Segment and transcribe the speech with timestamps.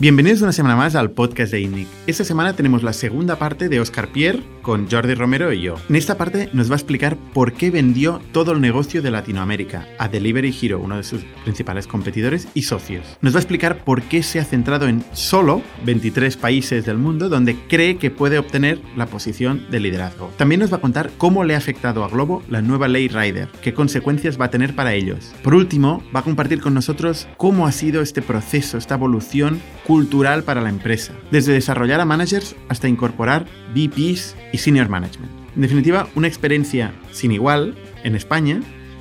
[0.00, 1.86] Bienvenidos una semana más al podcast de INNIC.
[2.06, 5.74] Esta semana tenemos la segunda parte de Oscar Pierre con Jordi Romero y yo.
[5.90, 9.86] En esta parte nos va a explicar por qué vendió todo el negocio de Latinoamérica
[9.98, 13.18] a Delivery Hero, uno de sus principales competidores y socios.
[13.20, 17.28] Nos va a explicar por qué se ha centrado en solo 23 países del mundo
[17.28, 20.32] donde cree que puede obtener la posición de liderazgo.
[20.38, 23.48] También nos va a contar cómo le ha afectado a Globo la nueva ley Rider,
[23.60, 25.34] qué consecuencias va a tener para ellos.
[25.42, 29.60] Por último, va a compartir con nosotros cómo ha sido este proceso, esta evolución
[29.90, 35.32] cultural para la empresa, desde desarrollar a managers hasta incorporar VPs y senior management.
[35.56, 38.60] En definitiva, una experiencia sin igual en España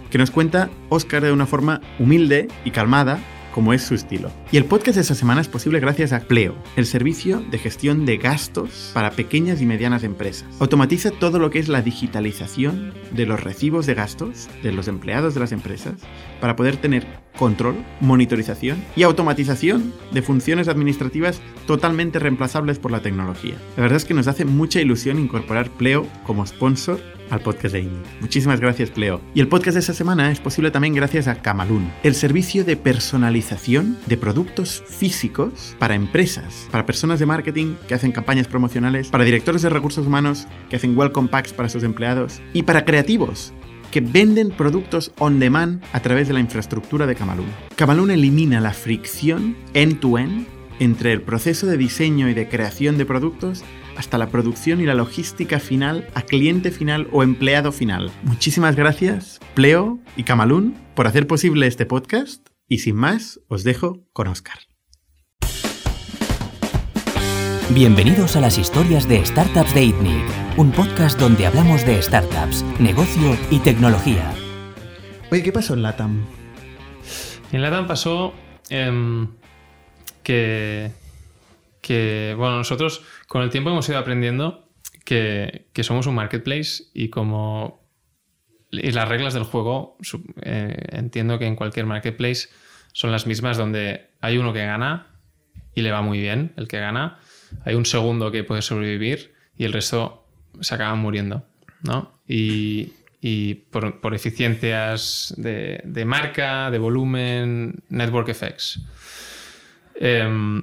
[0.10, 3.20] que nos cuenta Oscar de una forma humilde y calmada
[3.54, 4.32] como es su estilo.
[4.52, 8.08] Y el podcast de esta semana es posible gracias a Pleo, el servicio de gestión
[8.08, 10.48] de gastos para pequeñas y medianas empresas.
[10.60, 15.36] Automatiza todo lo que es la digitalización de los recibos de gastos de los empleados
[15.36, 16.02] de las empresas
[16.42, 17.06] para poder tener
[17.38, 23.54] control, monitorización y automatización de funciones administrativas totalmente reemplazables por la tecnología.
[23.78, 27.82] La verdad es que nos hace mucha ilusión incorporar Pleo como sponsor al podcast de
[27.82, 28.02] Indie.
[28.22, 29.22] Muchísimas gracias, Pleo.
[29.36, 32.76] Y el podcast de esta semana es posible también gracias a Camalún, el servicio de
[32.76, 34.39] personalización de productos
[34.88, 40.06] físicos para empresas, para personas de marketing que hacen campañas promocionales, para directores de recursos
[40.06, 43.54] humanos que hacen welcome packs para sus empleados y para creativos
[43.92, 47.48] que venden productos on demand a través de la infraestructura de Camalún.
[47.76, 50.48] Camalún elimina la fricción end-to-end
[50.80, 53.64] entre el proceso de diseño y de creación de productos
[53.98, 58.12] hasta la producción y la logística final a cliente final o empleado final.
[58.24, 64.06] Muchísimas gracias, Pleo y Camalún, por hacer posible este podcast y sin más, os dejo
[64.14, 64.60] con Oscar.
[67.72, 70.24] Bienvenidos a las historias de Startups de ITNIC,
[70.58, 74.32] un podcast donde hablamos de startups, negocio y tecnología.
[75.32, 76.26] Oye, ¿qué pasó en LATAM?
[77.52, 78.34] En LATAM pasó
[78.70, 79.28] em,
[80.24, 80.92] que,
[81.82, 84.70] que, bueno, nosotros con el tiempo hemos ido aprendiendo
[85.06, 87.79] que, que somos un marketplace y como
[88.72, 89.98] y las reglas del juego,
[90.42, 92.50] eh, entiendo que en cualquier marketplace
[92.94, 95.08] son las mismas donde hay uno que gana
[95.74, 97.20] y le va muy bien, el que gana,
[97.66, 100.26] hay un segundo que puede sobrevivir y el resto
[100.62, 101.46] se acaban muriendo,
[101.82, 102.20] ¿no?
[102.28, 108.82] Y, y por, por, eficiencias de, de, marca, de volumen, network effects.
[109.96, 110.62] Eh,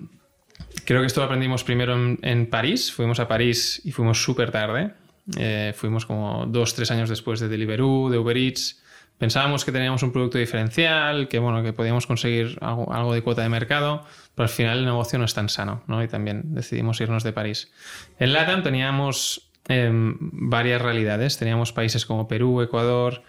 [0.84, 4.50] creo que esto lo aprendimos primero en, en, París, fuimos a París y fuimos súper
[4.50, 4.93] tarde,
[5.37, 8.82] eh, fuimos como dos, tres años después de Deliveroo, de Uber Eats,
[9.19, 13.42] pensábamos que teníamos un producto diferencial, que bueno, que podíamos conseguir algo, algo, de cuota
[13.42, 14.04] de mercado,
[14.34, 16.03] pero al final el negocio no es tan sano, ¿no?
[16.03, 17.72] Y también decidimos irnos de París.
[18.19, 23.22] En LATAM teníamos eh, varias realidades, teníamos países como Perú, Ecuador,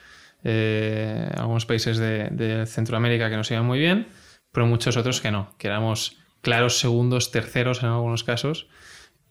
[0.44, 4.08] eh, algunos países de, de, Centroamérica que nos iban muy bien,
[4.52, 8.68] pero muchos otros que no, que éramos claros segundos, terceros en algunos casos.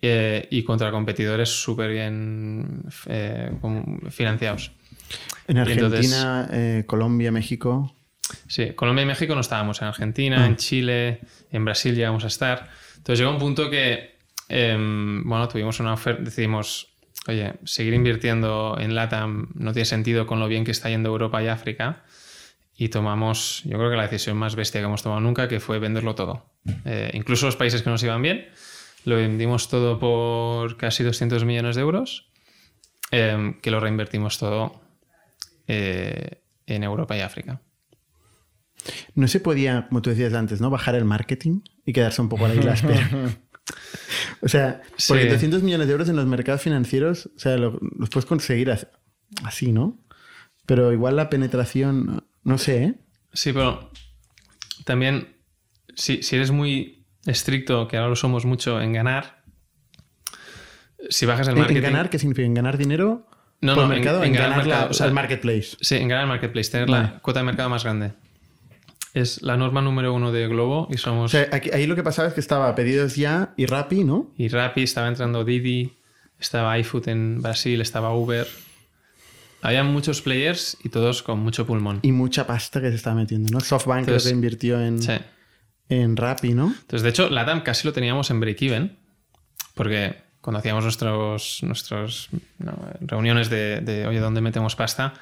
[0.03, 3.51] Eh, y contra competidores súper bien eh,
[4.11, 4.73] financiados.
[5.49, 7.95] En Argentina, Entonces, eh, Colombia, México.
[8.49, 9.81] Sí, Colombia y México no estábamos.
[9.81, 10.47] En Argentina, ah.
[10.47, 11.21] en Chile,
[11.51, 12.69] en Brasil llegamos a estar.
[12.97, 14.17] Entonces llegó un punto que,
[14.49, 16.89] eh, bueno, tuvimos una oferta, decidimos,
[17.29, 21.43] oye, seguir invirtiendo en LATAM no tiene sentido con lo bien que está yendo Europa
[21.43, 22.03] y África.
[22.79, 25.79] Y tomamos, yo creo que la decisión más bestia que hemos tomado nunca, que fue
[25.79, 26.45] venderlo todo.
[26.85, 28.49] Eh, incluso los países que nos iban bien,
[29.06, 32.28] lo vendimos todo por casi 200 millones de euros,
[33.12, 34.83] eh, que lo reinvertimos todo
[35.69, 37.62] eh, en Europa y África.
[39.15, 40.71] No se podía, como tú decías antes, ¿no?
[40.71, 43.09] Bajar el marketing y quedarse un poco a la isla espera.
[44.43, 45.28] o sea, porque sí.
[45.28, 48.77] 200 millones de euros en los mercados financieros, o sea, lo, los puedes conseguir
[49.44, 50.05] así, ¿no?
[50.67, 52.94] Pero igual la penetración, no sé, ¿eh?
[53.33, 53.88] Sí, pero
[54.84, 55.37] también,
[55.94, 59.42] si, si eres muy estricto, que ahora lo somos mucho en ganar,
[61.10, 61.76] si bajas el marketing...
[61.78, 62.47] ¿En ganar qué significa?
[62.47, 63.26] ¿En ganar dinero?
[63.60, 65.76] No, por no, el mercado, en, en, en ganar mercado, la, o sea, el marketplace.
[65.81, 67.03] Sí, en ganar el marketplace, tener Vale.
[67.14, 68.12] la cuota de mercado más grande.
[69.14, 71.31] Es la norma número uno de Globo y O somos...
[71.31, 74.32] sea, aquí- ahí lo que pasaba es que estaba pedidos ya y Rappi, ¿no?
[74.37, 75.94] Y Rappi, estaba entrando Didi,
[76.38, 78.46] estaba iFood en Brasil, estaba Uber.
[79.62, 82.00] Había muchos players y todos con mucho pulmón.
[82.02, 83.61] Y mucha pasta que se estaba metiendo, ¿no?
[83.61, 85.12] SoftBank creo Entonces- que invirtió en, Sí.
[85.88, 86.67] En Rappi, ¿no?
[86.69, 88.97] Entonces, de hecho, LATAM casi lo teníamos en break-even,
[89.75, 92.29] porque cuando hacíamos nuestros, nuestros
[92.59, 95.15] no, reuniones de, de, oye, ¿dónde metemos pasta?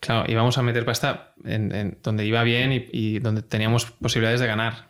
[0.00, 4.40] Claro, íbamos a meter pasta en, en donde iba bien y, y donde teníamos posibilidades
[4.40, 4.88] de ganar.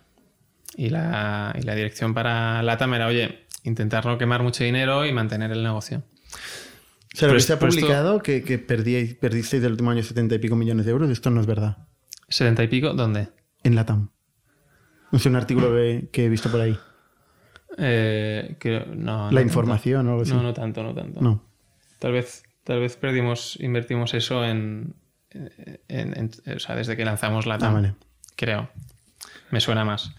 [0.76, 5.12] Y la, y la dirección para LATAM era, oye, intentar no quemar mucho dinero y
[5.12, 6.02] mantener el negocio.
[7.12, 9.90] O sea, lo que se ha pero esto- publicado que, que perdíais, perdisteis del último
[9.90, 11.78] año 70 y pico millones de euros, esto no es verdad.
[12.28, 12.94] ¿70 y pico?
[12.94, 13.28] ¿Dónde?
[13.64, 14.10] En la TAM.
[15.12, 16.78] No sé, un artículo que, que he visto por ahí.
[17.78, 20.32] Eh, que, no, La no información o algo así.
[20.32, 21.20] No, no tanto, no tanto.
[21.20, 21.42] No.
[21.98, 24.94] Tal vez, tal vez perdimos, invertimos eso en,
[25.88, 27.94] en- en- o sea, desde que lanzamos la Ah, TAM, vale.
[28.36, 28.68] creo.
[29.50, 30.12] Me suena más.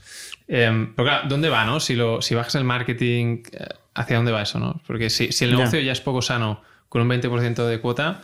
[0.47, 1.79] Eh, pero claro, ¿dónde va, no?
[1.79, 4.81] Si, lo, si bajas el marketing, eh, ¿hacia dónde va eso, no?
[4.85, 5.57] Porque si, si el Ya.
[5.57, 8.21] negocio ya es poco sano con un 20% de cuota,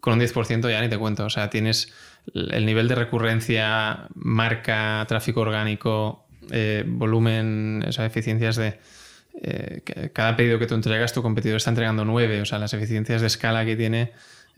[0.00, 1.24] con un 10% ya ni te cuento.
[1.26, 1.92] O sea, tienes
[2.34, 8.78] el nivel de recurrencia, marca, tráfico orgánico, eh, volumen, o sea, eficiencias de...
[9.42, 12.40] eh, que cada pedido que tú entregas, tu competidor está entregando 9.
[12.42, 14.12] O sea, las eficiencias de escala que tiene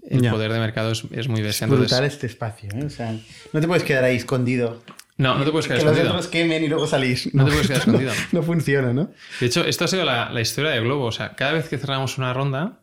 [0.09, 0.31] el Ya.
[0.31, 1.67] poder de mercado es, es muy bestia.
[1.67, 2.85] Brutal Entonces, este espacio, ¿eh?
[2.85, 3.13] O sea,
[3.53, 4.83] no te puedes quedar ahí escondido.
[5.17, 6.15] no, no te puedes quedar que los escondido.
[6.17, 7.35] otros quemen y luego salís.
[7.35, 8.13] No te puedes quedar escondido.
[8.33, 9.11] No, funciona, ¿no?
[9.41, 11.07] De hecho, esto ha sido la, la historia de Globo.
[11.07, 12.81] O sea, cada vez que cerramos una ronda,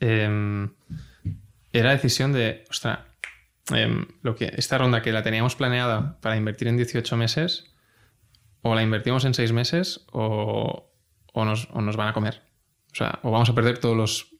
[0.00, 0.70] em,
[1.72, 3.00] era decisión de, ostras,
[3.74, 7.70] em, lo que, esta ronda que la teníamos planeada para invertir en 18 meses,
[8.62, 10.90] o la invertimos en 6 meses o,
[11.32, 12.42] o nos, o nos van a comer.
[12.92, 14.34] O sea, o vamos a perder todos los,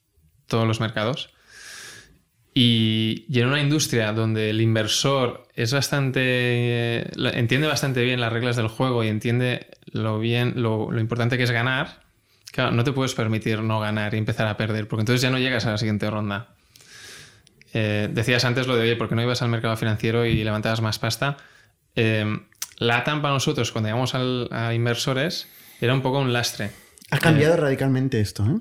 [0.47, 1.35] todos los mercados.
[2.55, 7.07] Y, en una industria donde el inversor es bastante.
[7.39, 11.45] entiende bastante bien las reglas del juego y entiende lo bien, lo, lo importante que
[11.45, 12.03] es ganar,
[12.53, 15.39] claro, no te puedes permitir no ganar y empezar a perder, porque entonces ya no
[15.39, 16.55] llegas a la siguiente ronda.
[17.73, 20.81] Eh, decías antes lo de, oye, ¿por qué no ibas al mercado financiero y levantabas
[20.81, 21.37] más pasta?
[21.97, 22.25] Eh,
[22.79, 25.49] la TAM para nosotros, cuando llegamos al- a inversores,
[25.81, 26.71] era un poco un lastre.
[27.11, 28.59] Ha cambiado radicalmente esto, ¿eh?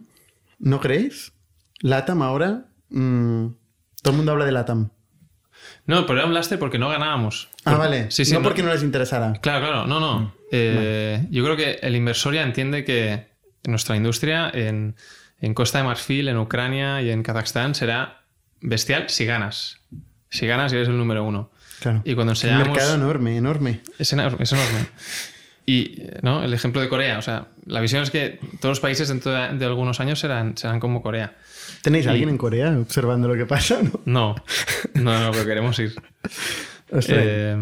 [0.59, 1.31] ¿No creéis?
[1.79, 2.65] LATAM ahora.
[2.89, 3.47] mm,
[4.03, 4.89] todo el mundo habla de LATAM.
[5.85, 7.49] No, pero era un lastre porque no ganábamos.
[7.65, 8.11] Ah, vale.
[8.11, 9.33] Sí, sí, no, porque no les interesara.
[9.41, 10.35] Claro, claro, no, no.
[10.51, 13.27] Eh, Yo creo que el inversor ya entiende que
[13.63, 14.95] nuestra industria en,
[15.39, 18.20] en Costa de Marfil, en Ucrania y en Kazajstán será
[18.61, 19.77] bestial si ganas.
[20.29, 21.51] Si ganas y eres el número uno.
[21.81, 22.01] Claro.
[22.05, 22.67] Y cuando Un enseñamos...
[22.69, 23.81] mercado enorme, enorme.
[23.99, 24.43] Es enorme.
[24.43, 24.85] Es enorme.
[25.65, 26.43] Y ¿no?
[26.43, 29.57] el ejemplo de Corea, o sea, la visión es que todos los países dentro de,
[29.57, 31.35] de algunos años serán, serán como Corea.
[31.81, 33.79] ¿Tenéis Y- alguien en Corea observando lo que pasa?
[33.83, 33.99] No.
[34.05, 34.35] No,
[34.95, 35.93] no, no, pero queremos ir.
[37.07, 37.55] Eh,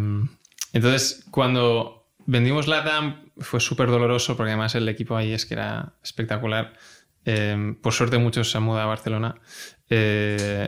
[0.74, 5.94] entonces, cuando vendimos LATAM fue súper doloroso porque además el equipo ahí es que era
[6.04, 6.74] espectacular.
[7.32, 9.36] Eh, por suerte muchos se han mudado a Barcelona.
[9.90, 10.68] Eh,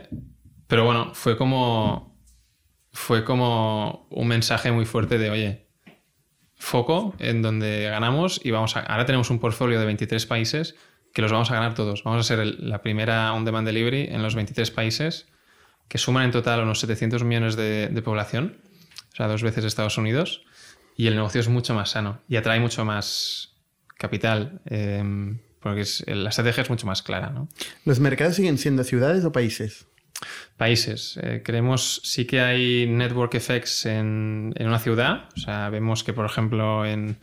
[0.68, 2.16] pero bueno, fue como,
[2.92, 5.66] fue como un mensaje muy fuerte de, oye,
[6.54, 8.80] foco en donde ganamos y vamos a...
[8.80, 10.76] Ahora tenemos un portfolio de 23 países
[11.12, 12.04] que los vamos a ganar todos.
[12.04, 15.26] Vamos a ser el- la primera on-demand delivery en los 23 países
[15.88, 18.58] que suman en total unos 700 millones de, de población,
[19.12, 20.44] o sea, dos veces Estados Unidos,
[20.96, 23.56] y el negocio es mucho más sano y atrae mucho más
[23.98, 25.02] capital, eh,
[25.62, 27.30] porque es- la estrategia es mucho más clara.
[27.30, 27.48] ¿no?
[27.84, 29.86] ¿Los mercados siguen siendo ciudades o países?
[30.56, 31.18] Países.
[31.22, 35.28] eh, creemos sí que hay network effects en, en una ciudad.
[35.36, 37.16] O sea, vemos que, por ejemplo, en,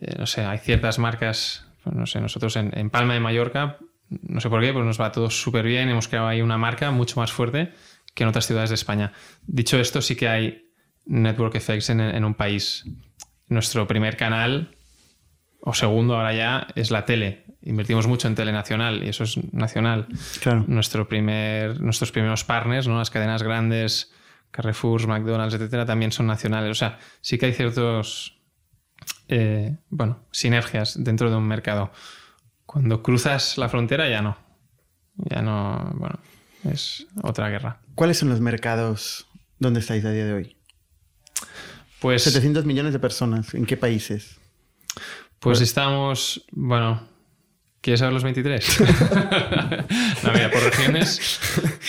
[0.00, 3.78] eh, no sé, hay ciertas marcas, pues, no sé, nosotros en, en Palma de Mallorca,
[4.08, 5.88] no sé por qué, pero nos va todo súper bien.
[5.88, 7.72] Hemos creado ahí una marca mucho más fuerte
[8.14, 9.12] que en otras ciudades de España.
[9.46, 10.70] Dicho esto, sí que hay
[11.06, 12.84] network effects en, en un país.
[13.48, 14.74] Nuestro primer canal,
[15.60, 17.43] o segundo ahora ya, es la tele.
[17.64, 20.06] Invertimos mucho en tele nacional y eso es nacional
[20.40, 20.64] Claro.
[20.68, 22.98] nuestro primer, nuestros primeros partners, ¿no?
[22.98, 24.12] las cadenas grandes,
[24.50, 26.70] Carrefour, McDonald's, etcétera, también son nacionales.
[26.70, 28.38] O sea, sí que hay ciertos
[29.28, 31.90] eh, bueno, sinergias dentro de un mercado.
[32.66, 34.36] Cuando cruzas la frontera ya no.
[35.16, 36.18] Ya no, bueno,
[36.64, 37.80] es otra guerra.
[37.94, 39.26] ¿Cuáles son los mercados
[39.58, 40.56] donde estáis a día de hoy?
[42.00, 43.54] Pues, 700 millones de personas.
[43.54, 44.38] ¿En qué países?
[45.38, 47.06] pues estamos, bueno,
[47.84, 48.80] ¿quieres saber los 23?
[50.24, 51.38] no, mira, por regiones.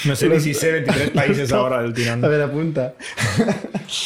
[0.06, 2.24] No sé ni si sé 23 países ahora del tirón.
[2.24, 2.94] A ver, apunta.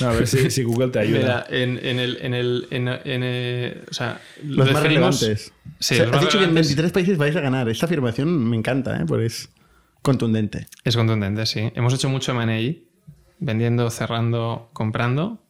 [0.02, 1.20] A ver si, si Google te ayuda.
[1.20, 5.52] Mira, en, en el, en el, en, en, eh, o sea, Los más definimos- relevantes.
[5.80, 7.68] Sí, O sea, los has más dicho que en relevantes- 23 países vais a ganar.
[7.70, 9.06] Esta afirmación me encanta, ¿eh?
[9.08, 9.50] Porque es
[10.02, 10.68] contundente.
[10.84, 11.72] Es contundente, sí.
[11.76, 12.76] Hemos hecho mucho M&A,
[13.40, 15.44] vendiendo, cerrando, comprando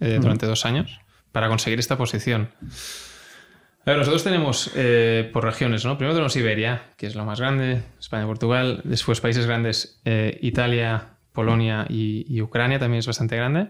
[0.00, 1.00] eh, durante dos años
[1.32, 2.50] para conseguir esta posición.
[3.86, 5.96] A ver, nosotros tenemos eh, por regiones, ¿no?
[5.96, 8.80] Primero tenemos Iberia, que es lo más grande, España, Portugal.
[8.82, 13.68] Después países grandes, eh, Italia, Polonia y, y Ucrania también es bastante grande.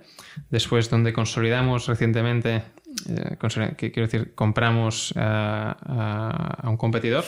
[0.48, 2.62] Después, donde consolidamos recientemente,
[3.10, 3.36] eh,
[3.76, 7.24] que quiero decir, compramos a, a- a un competidor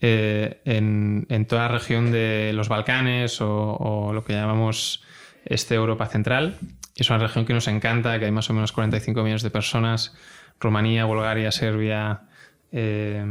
[0.00, 5.02] eh, en, en toda la región de los Balcanes o, o lo que llamamos
[5.46, 6.58] este Europa Central.
[6.94, 10.14] Es una región que nos encanta, que hay más o menos 45 millones de personas.
[10.60, 12.22] Rumanía, Bulgaria, Serbia,
[12.70, 13.22] eh,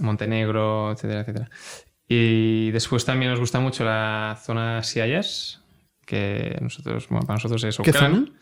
[0.00, 1.50] Montenegro, etcétera, etcétera.
[2.08, 5.60] Y después también nos gusta mucho la zona CIS,
[6.06, 8.18] que nosotros, bueno, para nosotros es ¿Qué Ucrania.
[8.20, 8.32] zona?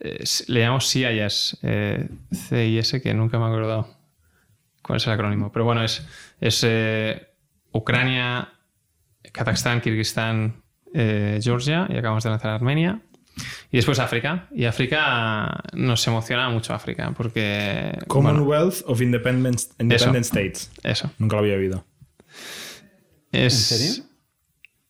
[0.00, 3.88] eh, le llamamos CIS, eh, CIS, que nunca me he acordado
[4.82, 5.50] cuál es el acrónimo.
[5.52, 6.06] Pero bueno, es,
[6.40, 7.28] es eh,
[7.72, 8.48] Ucrania,
[9.32, 10.62] Kazajstán, Kirguistán,
[10.94, 13.00] eh, Georgia y acabamos de lanzar Armenia.
[13.70, 14.48] Y después África.
[14.52, 17.92] Y África nos emociona mucho África porque...
[17.92, 20.70] bueno, Commonwealth of Independent, Independent States.
[20.82, 21.10] eso.
[21.18, 21.84] Nunca lo había oído.
[23.32, 24.04] Es, ¿En serio?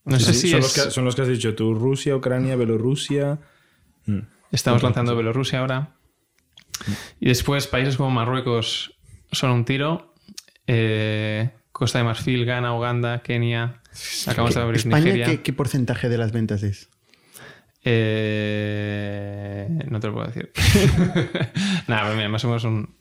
[0.05, 1.75] No sé Sí, si son, es- los que, son los que has dicho tú.
[1.75, 3.39] Rusia, Ucrania, Bielorrusia.
[4.07, 4.21] Mm.
[4.51, 5.97] Estamos lanzando Bielorrusia ahora.
[7.21, 8.95] Y después países como Marruecos
[9.31, 10.15] son un tiro.
[10.67, 13.83] Eh, Costa de Marfil, Ghana, Uganda, Kenia.
[14.27, 15.27] Acabamos de abrir ¿España Nigeria.
[15.27, 16.89] ¿qué, qué porcentaje de las ventas es?
[17.83, 20.51] Eh, no te lo puedo decir.
[21.89, 22.95] Nada, pero mira, más o menos un,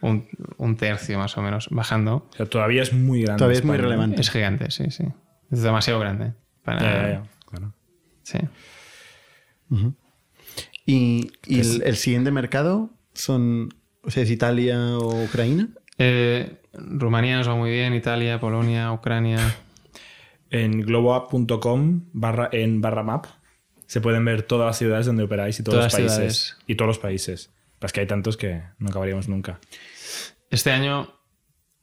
[0.00, 2.28] un- un tercio más o menos bajando.
[2.32, 3.38] O sea, todavía es muy grande.
[3.38, 4.20] Todavía es muy relevante.
[4.20, 5.04] Es gigante, sí, sí.
[5.50, 6.34] Es demasiado grande.
[6.62, 6.80] Para...
[6.80, 7.72] Ya, ya, ya, claro.
[8.22, 8.38] Sí.
[10.86, 15.68] ¿Y, y el, el siguiente mercado son, o sea, es Italia o Ucrania?
[15.98, 19.38] Eh, Rumanía nos va muy bien, Italia, Polonia, Ucrania.
[20.50, 23.26] En globoup.com barra, en barra map
[23.88, 26.14] se pueden ver todas las ciudades donde operáis y todos Todas los países.
[26.14, 26.56] ciudades.
[26.66, 27.50] Y todos los países.
[27.80, 29.58] Es que hay tantos que no acabaríamos nunca.
[30.50, 31.12] Este año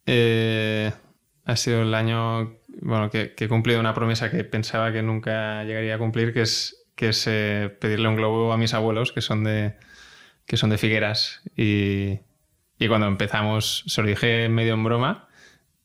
[0.05, 0.91] eh,
[1.45, 5.63] ha sido el año bueno, que, que he cumplido una promesa que pensaba que nunca
[5.63, 9.21] llegaría a cumplir, que es, que es eh, pedirle un globo a mis abuelos, que
[9.21, 9.75] son de,
[10.45, 11.41] que son de Figueras.
[11.57, 12.19] Y,
[12.77, 15.27] y cuando empezamos, se lo dije medio en broma.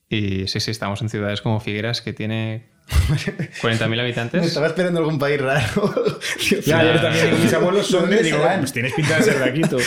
[0.08, 4.46] Y sí, sí, estamos en ciudades como Figueras, que tiene 40.000 habitantes.
[4.46, 5.94] Estaba esperando algún país raro.
[6.50, 6.94] Dios Ya, mío.
[6.94, 7.42] yo también.
[7.42, 8.22] Mis abuelos son ¿Dónde de.
[8.24, 9.78] Digo, pues tienes pinta de ser de aquí tú.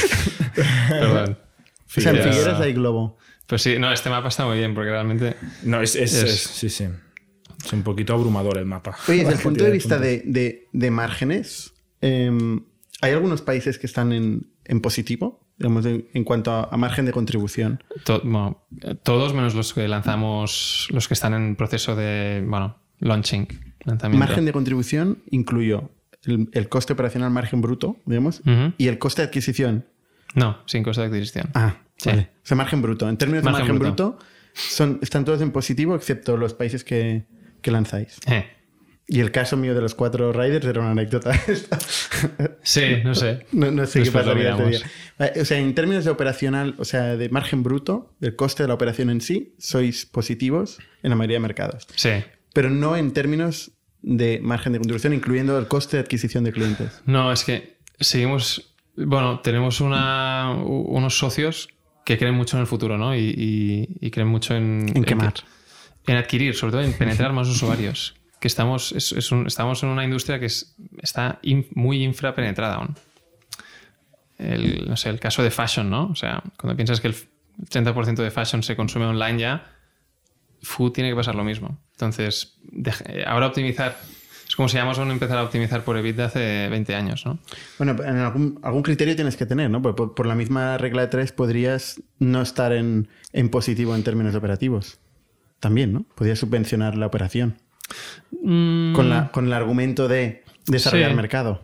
[0.90, 1.38] Perdón.
[1.96, 2.60] O sea, en Figueras.
[2.62, 3.18] Hay globo.
[3.48, 6.42] Pues sí, no, este mapa está muy bien, porque realmente No, es, es, Es- es-
[6.42, 6.88] sí, sí.
[7.64, 8.96] Es un poquito abrumador el mapa.
[9.08, 12.64] Oye, desde el punto de vista de, de- de márgenes, em,
[13.02, 15.42] ¿hay algunos países que están en, en positivo?
[15.58, 17.84] Digamos, en, en cuanto a, a margen de contribución.
[18.06, 18.66] To- bueno,
[19.04, 23.48] todos menos los que lanzamos, los que están en proceso de, bueno, launching,
[23.86, 24.26] lanzamiento.
[24.26, 25.92] Margen de contribución incluyó
[26.24, 28.42] el, el coste operacional margen bruto, digamos,
[28.78, 29.86] y el coste de adquisición.
[30.36, 31.50] No, sin coste de adquisición.
[31.54, 32.10] Ah, Sí.
[32.10, 32.30] vale.
[32.44, 33.08] O sea, margen bruto.
[33.08, 34.12] En términos de Margen bruto.
[34.14, 37.26] bruto, son, están todos en positivo, excepto los países que,
[37.62, 38.18] que lanzáis.
[38.26, 38.46] Eh,
[39.08, 41.32] Y el caso mío de los cuatro riders era una anécdota.
[42.64, 43.46] Sí, no sé.
[43.52, 44.70] No, no sé Después qué pasaría miramos.
[44.70, 44.80] día.
[45.20, 48.68] Vale, O sea, en términos de operacional, o sea, de margen bruto, del coste de
[48.70, 51.88] la operación en sí, sois positivos en la mayoría de mercados.
[51.96, 52.10] Sí.
[52.54, 57.02] Pero no en términos de margen de contribución, incluyendo el coste de adquisición de clientes.
[57.06, 58.74] No, es que seguimos.
[58.96, 61.70] Bueno, tenemos una, unos socios
[62.06, 63.16] que creen mucho en el futuro, ¿no?
[63.16, 64.88] Y, y- y creen mucho en.
[64.90, 65.34] En que- quemar.
[66.06, 68.16] En adquirir, sobre todo en penetrar más usuarios.
[68.42, 72.76] Que estamos, es- es un- estamos en una industria que es- está in- muy infrapenetrada
[72.76, 72.96] aún.
[74.38, 76.08] El, no sé, el caso de fashion, ¿no?
[76.08, 77.16] O sea, cuando piensas que el
[77.70, 79.73] 30% de fashion se consume online ya,
[80.64, 81.78] food tiene que pasar lo mismo.
[81.92, 83.98] Entonces, deje- ahora optimizar.
[84.48, 87.40] Es como si íbamos a empezar a optimizar por EBITDA hace 20 años, ¿no?
[87.80, 89.82] Bueno, en algún, algún criterio tienes que tener, ¿no?
[89.82, 94.04] Por, por- por la misma regla de tres podrías no estar en, en positivo en
[94.04, 95.00] términos operativos.
[95.60, 96.06] También, ¿no?
[96.16, 97.58] Podrías subvencionar la operación.
[98.42, 101.16] Con, la, con el argumento de desarrollar Sí.
[101.16, 101.62] mercado.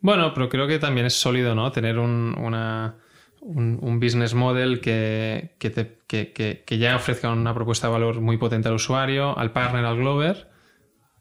[0.00, 1.70] Bueno, pero creo que también es sólido, ¿no?
[1.72, 2.96] Tener un, una-
[3.46, 5.72] un, business model que, que,
[6.06, 9.96] que- que- ya ofrezca una propuesta de valor muy potente al usuario, al partner, al
[9.96, 10.48] Glover,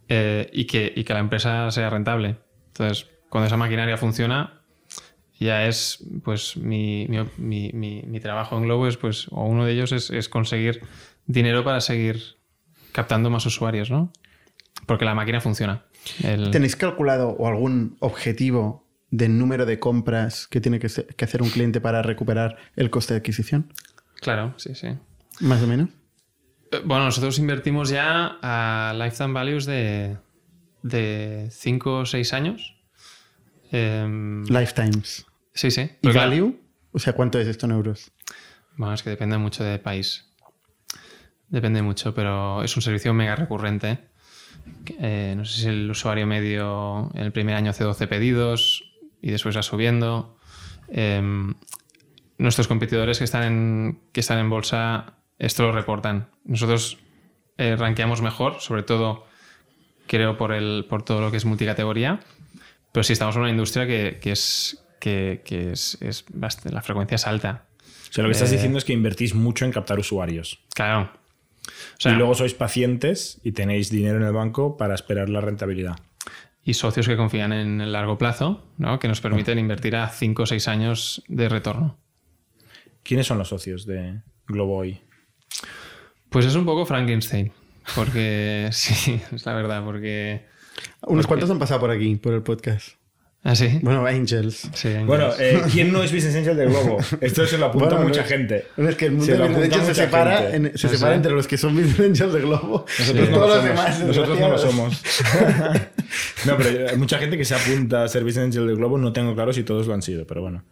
[0.09, 2.37] eh, y, que, y que la empresa sea rentable.
[2.67, 4.61] Entonces, cuando esa maquinaria funciona,
[5.39, 9.73] ya es, pues, mi, mi- mi- mi- trabajo en Globo es, pues, o uno de
[9.73, 10.81] ellos es, es conseguir
[11.25, 12.37] dinero para seguir
[12.91, 14.11] captando más usuarios, ¿no?
[14.85, 15.83] Porque la máquina funciona.
[16.51, 18.84] ¿Tenéis calculado o algún objetivo
[19.17, 23.19] de número de compras que tiene que, hacer un cliente para recuperar el coste de
[23.19, 23.71] adquisición?
[24.21, 24.89] Claro, sí, sí.
[25.39, 25.89] Más o menos.
[26.71, 30.17] Eh, Bueno, nosotros invertimos ya a lifetime values de,
[30.83, 32.75] de 5 o 6 años.
[33.71, 35.25] Em, Lifetimes.
[35.53, 35.89] sí, sí.
[36.01, 36.59] ¿Y claro, value?
[36.91, 38.11] O sea, ¿cuánto es esto en euros?
[38.77, 40.25] Bueno, es que depende mucho de país.
[41.47, 43.99] Depende mucho, pero es un servicio mega recurrente.
[44.99, 49.31] Eh, no sé si el usuario medio en el primer año hace 12 pedidos y
[49.31, 50.37] después va subiendo.
[50.89, 51.53] Em,
[52.37, 56.29] nuestros competidores que están en, que están en bolsa esto lo reportan.
[56.43, 56.97] Nosotros
[57.57, 59.25] eh, rankeamos mejor, sobre todo
[60.07, 62.19] creo por, el, por todo lo que es multicategoría,
[62.91, 66.81] pero sí estamos en una industria que, que es, que, que es, es bast- la
[66.81, 67.65] frecuencia es alta.
[68.09, 70.59] O sea, lo que estás Eh, diciendo es que invertís mucho en captar usuarios.
[70.73, 71.09] Claro.
[71.67, 75.41] O sea, y luego sois pacientes y tenéis dinero en el banco para esperar la
[75.41, 75.95] rentabilidad.
[76.65, 78.97] Y socios que confían en el largo plazo, ¿no?
[78.97, 81.97] que nos permiten invertir a 5 o 6 años de retorno.
[83.03, 84.99] ¿Quiénes son los socios de Globo hoy?
[86.29, 87.51] Pues es un poco Frankenstein,
[87.95, 90.47] porque sí, es la verdad, porque...
[91.03, 92.97] Unos cuantos han pasado por aquí, por el podcast.
[93.47, 93.77] ¿Ah, sí?
[93.83, 94.67] Bueno, Angels.
[94.73, 96.97] Sí, Bueno, eh, ¿quién no es Business Angel de Globo?
[97.21, 98.65] Esto se lo apunta Bueno, mucha no- gente.
[98.75, 100.55] Es que el mundo Se de Business Angels se separa, gente.
[100.55, 101.15] en- se No separa sé.
[101.17, 103.69] entre los que son Business Angels de Globo Nosotros y no lo todos los somos.
[103.69, 103.99] demás.
[104.03, 105.03] Nosotros no lo somos.
[106.47, 108.97] no, pero hay mucha gente que se apunta a ser Business Angel de Globo.
[108.97, 110.63] No tengo claro si todos lo han sido, pero bueno.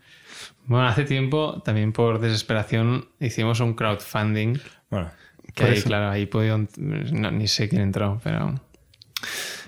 [0.65, 4.57] Bueno, hace tiempo, también por desesperación, hicimos un crowdfunding.
[4.89, 5.11] Bueno,
[5.53, 5.85] Que ahí, eso.
[5.87, 6.67] claro, ahí pudieron.
[6.77, 8.59] no, ni sé quién entró, pero.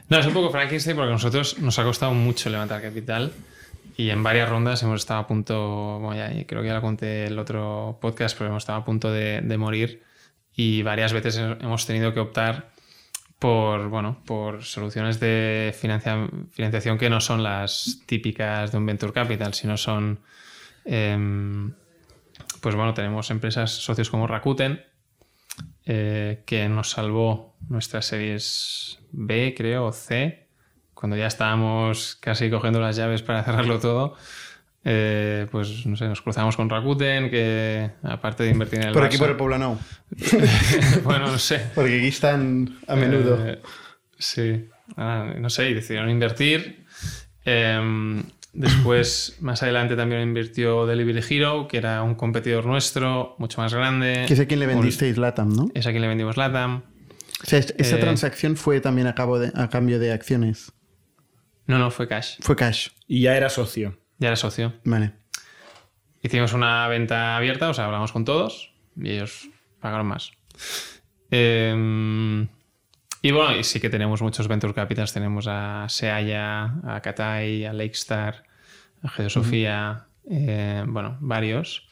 [0.09, 3.31] No, es un poco Frankenstein porque a nosotros nos ha costado mucho levantar capital
[3.97, 5.99] y en varias rondas hemos estado a punto.
[5.99, 9.11] Bueno, ya, creo que ya lo conté el otro podcast, pero hemos estado a punto
[9.11, 10.03] de, de morir
[10.55, 12.69] y varias veces hemos tenido que optar
[13.39, 19.11] por, bueno, por soluciones de financia- financiación que no son las típicas de un venture
[19.13, 20.19] capital, sino son.
[20.85, 21.73] em,
[22.61, 24.83] pues bueno, tenemos empresas, socios como Rakuten,
[25.85, 30.47] eh, que nos salvó nuestras series B, creo, o C,
[30.93, 34.15] cuando ya estábamos casi cogiendo las llaves para cerrarlo todo.
[34.83, 39.03] eh, pues no sé, nos cruzamos con Rakuten, que aparte de invertir en el Por
[39.03, 39.77] aquí, Barça- por el Poblenou.
[41.03, 41.61] bueno, no sé.
[41.73, 43.43] Porque aquí están a menudo.
[43.45, 43.61] Eh,
[44.17, 46.85] sí, Ah, no sé, y decidieron invertir.
[47.43, 48.21] Em,
[48.55, 54.25] después, más adelante, también invirtió Delivery Hero, que era un competidor nuestro, mucho más grande.
[54.27, 55.69] que es a quien le Un- vendisteis LATAM, ¿no?
[55.75, 56.83] Es a quien le vendimos Latam.
[57.43, 60.71] O sea, esa Eh, transacción fue también a, cabo de- a cambio de acciones.
[61.67, 62.37] No, no, fue cash.
[62.41, 62.89] Fue cash.
[63.07, 63.99] y ya era socio.
[64.17, 64.73] Ya era socio.
[64.85, 65.11] Vale.
[66.23, 70.31] Hicimos una venta abierta, o sea, hablamos con todos y ellos pagaron más.
[71.31, 72.47] Em,
[73.21, 75.13] y bueno, y sí que tenemos muchos Venture Capitals.
[75.13, 78.44] Tenemos a Seaya, a Katai, a Lakestar,
[79.09, 81.87] Geosofía, eh, bueno, varios.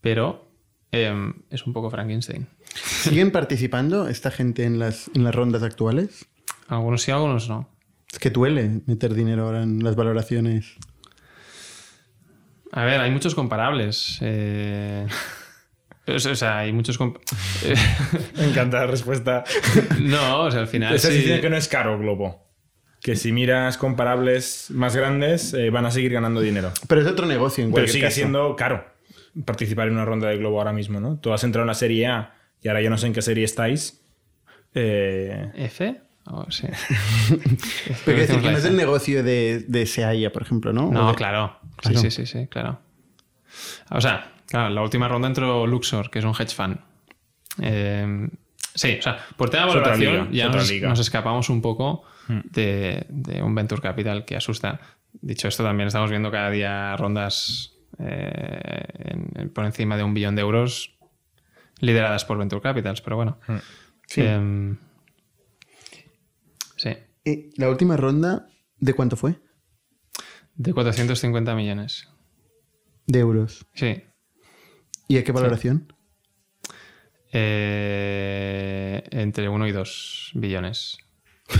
[0.00, 0.50] Pero
[0.92, 2.46] em, es un poco Frankenstein.
[2.74, 6.26] ¿Siguen participando esta gente en las, en las rondas actuales?
[6.68, 7.68] Algunos sí, algunos no.
[8.12, 10.76] Es que duele meter dinero ahora en las valoraciones.
[12.72, 14.18] A ver, hay muchos comparables.
[14.20, 15.06] eh,
[16.06, 16.98] o sea, hay muchos...
[18.36, 19.44] Me encanta la respuesta.
[20.00, 20.94] no, o sea, al final...
[20.94, 22.47] Estás sí- diciendo que no es caro Globo.
[23.08, 26.72] Que si miras comparables más grandes, eh, van a seguir ganando dinero.
[26.88, 28.14] Pero es otro negocio en Pero cualquier sigue caso.
[28.16, 28.84] siendo caro
[29.46, 31.16] participar en una ronda de Globo ahora mismo, ¿no?
[31.18, 33.44] Tú has entrado en la serie A y ahora yo no sé en qué serie
[33.46, 34.02] estáis.
[34.74, 36.02] Eh, ¿F?
[36.26, 36.66] Oh, sí.
[37.28, 37.38] Pero
[38.04, 40.90] quiero decir que no es el negocio de, de Seaya, por ejemplo, ¿no?
[40.90, 41.58] No, de- claro.
[41.76, 41.98] Claro.
[42.00, 42.78] Sí, sí, sí, sí, claro.
[43.90, 46.76] O sea, claro, la última ronda entró Luxor, que es un hedge fund.
[47.62, 48.28] Eh,
[48.78, 52.40] sí, o sea, por tema de valoración liga, ya nos, escapamos un poco Hmm.
[52.50, 54.80] de, de un venture capital que asusta.
[55.12, 60.12] Dicho esto, también estamos viendo cada día rondas eh, en- en- por encima de un
[60.12, 60.94] billón de euros
[61.80, 63.38] lideradas por venture capitals, pero bueno.
[64.06, 64.20] Sí.
[64.20, 64.76] Em,
[66.76, 66.90] sí,
[67.24, 68.46] Eh, la última ronda,
[68.78, 69.36] ¿de cuánto fue?
[70.54, 72.08] de 450 millones.
[73.06, 73.64] De euros.
[73.74, 74.02] Sí.
[75.08, 75.92] ¿Y a qué valoración?
[77.32, 80.98] Eh, entre 1 y 2 billones.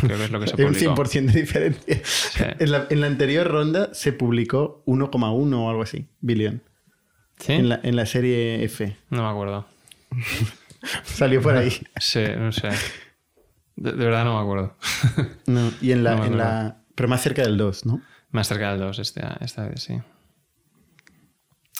[0.00, 0.94] Creo que es lo que se Hay un publicó.
[1.04, 2.56] 100% de diferencia.
[2.58, 6.62] En, la, en la anterior ronda se publicó 1,1 o algo así, billón.
[7.38, 7.52] ¿Sí?
[7.52, 8.96] En, la, en la serie F.
[9.10, 9.66] No me acuerdo.
[11.04, 11.70] Salió por ahí.
[12.00, 12.68] Sí, no sé.
[13.76, 14.76] De, de verdad no me acuerdo.
[15.46, 16.82] No, y en la, No en la.
[16.94, 18.02] Pero más cerca del 2, ¿no?
[18.30, 19.94] Más cerca del 2 esta, esta vez, sí.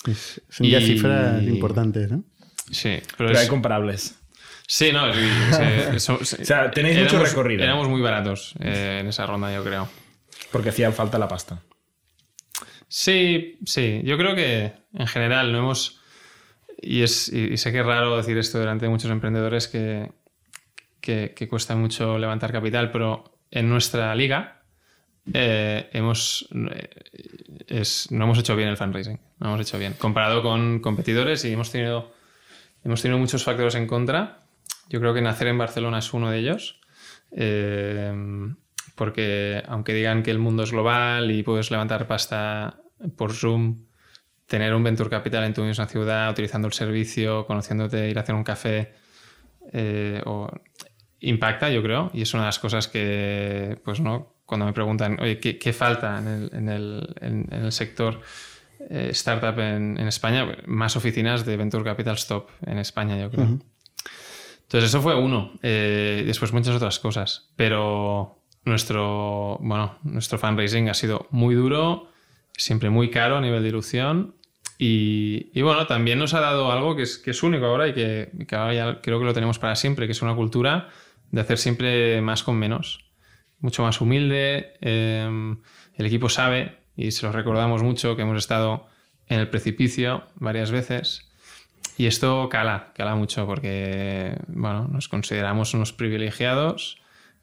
[0.06, 2.24] Es- son ya Y- cifras importantes, ¿no?
[2.70, 4.14] Sí, pero, pero es- hay comparables.
[4.66, 5.12] Sí, no.
[5.14, 5.20] sí,
[5.92, 6.36] sí, so- sí.
[6.42, 7.62] O sea, tenéis mucho recorrido.
[7.64, 9.88] Éramos muy baratos eh, en esa ronda, yo creo.
[10.52, 11.62] Porque hacía falta la pasta.
[12.88, 14.00] Sí, sí.
[14.04, 16.00] Yo creo que en general no hemos.
[16.80, 20.12] Y, es, y, y sé que es raro decir esto delante de muchos emprendedores que,
[21.00, 24.62] que, que cuesta mucho levantar capital, pero en nuestra liga
[25.34, 26.88] eh, hemos, eh,
[27.66, 29.18] es- no hemos hecho bien el fundraising.
[29.40, 29.94] No hemos hecho bien.
[29.98, 32.14] Comparado con competidores y hemos tenido,
[32.84, 34.40] hemos tenido muchos factores en contra.
[34.88, 36.80] Yo creo que nacer en Barcelona es uno de ellos.
[37.32, 38.12] Eh,
[38.94, 42.80] porque aunque digan que el mundo es global y puedes levantar pasta
[43.16, 43.76] por Zoom,
[44.46, 48.34] tener un venture capital en tu misma ciudad, utilizando el servicio, conociéndote, ir a hacer
[48.34, 48.94] un café,
[49.72, 50.50] eh, o-
[51.20, 55.18] impacta, yo creo, y es una de las cosas que, pues no, cuando me preguntan,
[55.20, 58.20] oye, ¿qué, qué falta en el, en el- en- en el sector
[58.90, 60.46] eh, startup en, en España?
[60.66, 63.58] Más oficinas de venture capital stop en España, yo creo.
[64.62, 65.52] Entonces, eso fue uno.
[65.62, 67.50] Eh, después muchas otras cosas.
[67.56, 72.10] Pero nuestro, bueno, nuestro fundraising ha sido muy duro,
[72.52, 74.34] siempre muy caro a nivel de ilusión.
[74.78, 77.94] Y, y bueno, también nos ha dado algo que es, que es único ahora y
[77.94, 80.90] que, que ahora ya creo que lo tenemos para siempre, que es una cultura
[81.30, 83.10] de hacer siempre más con menos.
[83.60, 84.74] Mucho más humilde.
[84.80, 85.56] eh,
[85.94, 88.86] el equipo sabe, y se lo recordamos mucho, que hemos estado
[89.28, 91.30] en el precipicio varias veces.
[91.96, 96.98] Y esto cala, cala mucho porque, bueno, nos consideramos unos privilegiados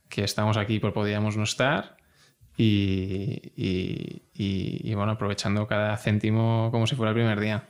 [0.09, 1.97] que estamos aquí por podíamos no estar
[2.57, 7.63] y, y- y- y, bueno, aprovechando cada céntimo como si fuera el primer día.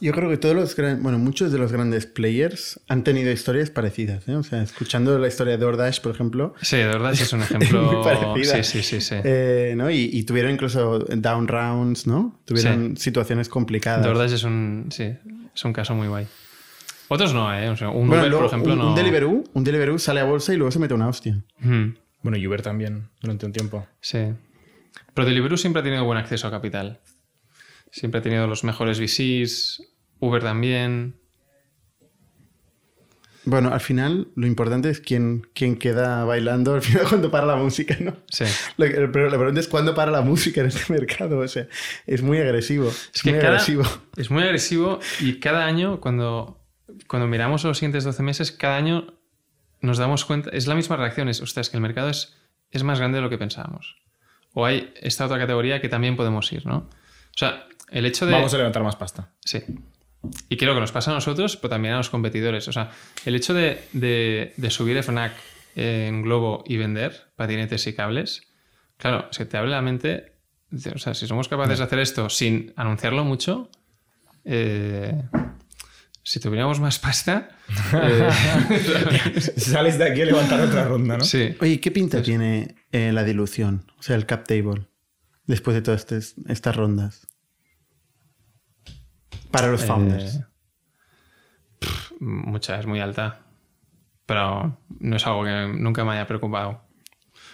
[0.00, 3.70] Yo creo que todos los gran- bueno, muchos de los grandes players han tenido historias
[3.70, 4.28] parecidas.
[4.28, 4.36] ¿eh?
[4.36, 7.82] O sea, escuchando la historia de DoorDash, por ejemplo, Sí, sí es un ejemplo.
[7.82, 8.62] muy parecida.
[8.62, 9.14] sí, sí, sí, sí.
[9.24, 9.90] eh, ¿no?
[9.90, 12.40] y, y tuvieron incluso down rounds, ¿no?
[12.44, 14.04] Tuvieron situaciones complicadas.
[14.06, 15.14] DoorDash es un, sí,
[15.54, 16.26] es un caso muy guay.
[17.08, 17.68] Otros no, ¿eh?
[17.70, 18.88] O sea, un Bueno, Uber, luego, por ejemplo, un, no.
[18.90, 21.42] un Deliveroo, un Deliveroo sale a bolsa y luego se mete una hostia.
[21.64, 23.86] Ujú, Bueno, y Uber también, durante un tiempo.
[24.00, 24.18] Sí.
[25.14, 27.00] Pero Deliveroo siempre ha tenido buen acceso a capital.
[27.90, 29.82] Siempre ha tenido los mejores VCs,
[30.20, 31.16] Uber también.
[33.44, 37.56] Bueno, al final lo importante es quién, quién queda bailando al final cuando para la
[37.56, 38.14] música, ¿no?
[38.30, 38.44] Sí.
[38.76, 41.38] Lo Pero la pregunta es cuándo para la música en este mercado.
[41.38, 41.66] O sea,
[42.06, 42.88] es muy agresivo.
[42.88, 43.84] Es, Es que muy cada- agresivo.
[44.16, 46.60] Es muy agresivo y cada año, cuando,
[47.06, 49.14] cuando miramos los siguientes 12 meses, cada año
[49.80, 52.36] nos damos cuenta, es la misma reacción, es, ostras, que el mercado es,
[52.72, 53.96] es más grande de lo que pensábamos.
[54.52, 56.78] O hay esta otra categoría que también podemos ir, ¿no?
[56.78, 58.32] O sea, el hecho de...
[58.32, 59.32] Vamos a levantar más pasta.
[59.44, 59.62] Sí.
[60.48, 62.66] Y creo que nos pasa a nosotros, pero también a los competidores.
[62.68, 62.90] O sea,
[63.24, 65.32] el hecho de, de- de subir FNAC
[65.76, 68.42] en Globo y vender patinetes y cables,
[68.96, 70.32] claro, se te abre la mente.
[70.70, 73.70] de- O sea, si somos capaces de hacer esto sin anunciarlo mucho,
[74.44, 75.22] eh,
[76.24, 77.50] si tuviéramos más pasta.
[77.94, 81.24] eh, Sales de aquí a levantar otra ronda, ¿no?
[81.24, 81.54] sí.
[81.60, 83.84] Oye, ¿qué pinta tiene eh, la dilución?
[83.98, 84.88] O sea, el cap table.
[85.46, 87.26] Después de todas estas, estas rondas.
[89.50, 90.36] Para los founders.
[90.36, 90.44] Eh,
[91.80, 93.40] pff, mucha, es muy alta.
[94.26, 96.82] Pero no es algo que nunca me haya preocupado.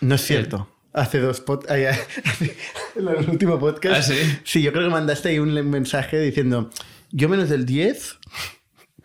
[0.01, 0.69] No es cierto.
[0.93, 2.07] Hace dos podcasts.
[2.97, 3.97] En el último podcast.
[3.97, 4.39] ¿Ah, sí?
[4.45, 6.71] Sí, yo creo que mandaste ahí un mensaje diciendo:
[7.11, 8.19] Yo menos del 10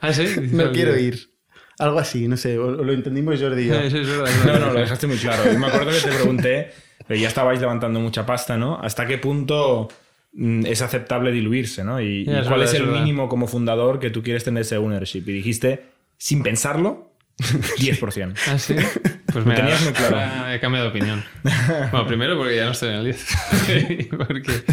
[0.01, 0.35] Ah, sí.
[0.51, 1.31] no quiero ir.
[1.77, 2.57] Algo así, no sé.
[2.57, 3.81] O, lo entendimos Jordi y yo.
[3.81, 5.51] Sí, sí, es verdad, es No, no, lo dejaste muy claro.
[5.51, 6.71] Yo me acuerdo que te pregunté,
[7.07, 8.79] pero ya estabais levantando mucha pasta, ¿no?
[8.81, 9.87] ¿Hasta qué punto
[10.33, 12.01] es aceptable diluirse, ¿no?
[12.01, 12.99] Y, cuál es es el verdad.
[12.99, 15.23] mínimo como fundador que tú quieres tener ese ownership.
[15.27, 15.85] Y dijiste,
[16.17, 18.37] sin pensarlo, 10%.
[18.47, 18.75] Ah, sí.
[19.31, 20.17] Pues mira, tenías muy claro.
[20.17, 21.23] ahora he cambiado de opinión.
[21.91, 23.27] Bueno, primero porque ya no estoy en el 10.
[23.89, 24.63] y, porque,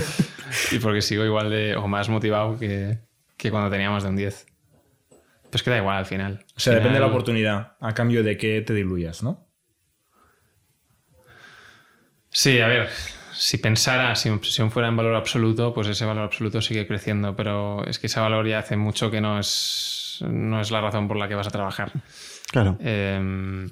[0.72, 1.76] y porque sigo igual de.
[1.76, 2.98] o más motivado que,
[3.36, 4.46] que cuando teníamos de un 10.
[5.50, 6.44] Pues queda igual al final.
[6.56, 9.46] O sea, depende de la oportunidad, a cambio de que te diluyas, ¿no?
[12.30, 12.88] Sí, a ver.
[13.38, 17.36] Si pensara, si mi obsesión fuera en valor absoluto, pues ese valor absoluto sigue creciendo.
[17.36, 21.06] Pero es que ese valor ya hace mucho que no es, no es la razón
[21.08, 21.92] por la que vas a trabajar.
[22.50, 22.76] Claro.
[22.80, 23.68] Em,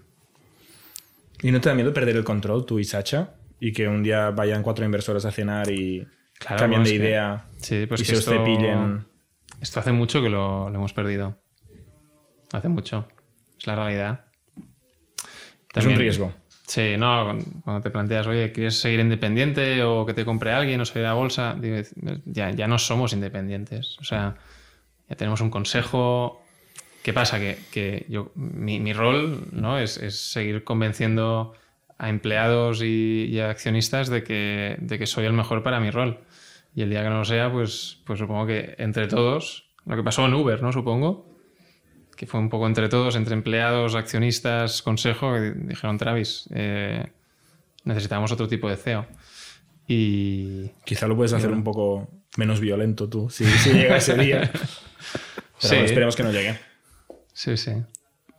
[1.42, 3.34] ¿Y no te da miedo perder el control, tú y Sacha?
[3.60, 6.06] Y que un día vayan cuatro inversores a cenar y
[6.38, 9.06] Claro, cambien de que- idea sí, pues y que se esto- os cepillen.
[9.60, 11.38] Esto hace mucho que lo, lo hemos perdido.
[12.52, 13.08] Hace mucho.
[13.58, 14.26] Es la realidad.
[15.74, 16.32] Es un riesgo.
[16.66, 20.84] Sí, no, cuando- te planteas, oye, ¿quieres seguir independiente o que te compre alguien o
[20.86, 21.56] salir a bolsa?
[22.24, 23.98] Ya, ya no somos independientes.
[24.00, 24.36] O sea,
[25.08, 26.42] ya tenemos un consejo.
[27.02, 27.38] ¿Qué pasa?
[27.38, 29.78] Que, que yo, mi, mi rol ¿no?
[29.78, 31.52] es, es seguir convenciendo
[31.98, 35.90] a empleados y, y a accionistas de que, de que soy el mejor para mi
[35.90, 36.20] rol.
[36.74, 40.02] Y el día que no lo sea, pues, pues supongo que entre todos, lo que
[40.02, 40.72] pasó en Uber, ¿no?
[40.72, 41.33] Supongo,
[42.16, 47.06] que fue un poco entre todos, entre empleados, accionistas, consejo, que dijeron, Travis, eh,
[47.84, 49.06] necesitamos otro tipo de CEO.
[49.86, 54.50] Y Quizá lo puedes hacer un poco menos violento tú, si, si llega ese día.
[54.52, 54.66] Pero
[55.58, 55.68] Sí.
[55.68, 56.58] bueno, esperemos que no llegue.
[57.32, 57.72] sí, sí.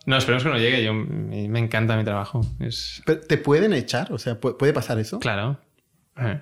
[0.05, 0.83] No, esperemos que no llegue.
[0.83, 2.41] Yo, me me encanta mi trabajo.
[2.59, 4.11] Es Pero, ¿Te pueden echar?
[4.13, 5.19] O sea, ¿pu- ¿puede pasar eso?
[5.19, 5.59] claro.
[6.17, 6.41] Eh.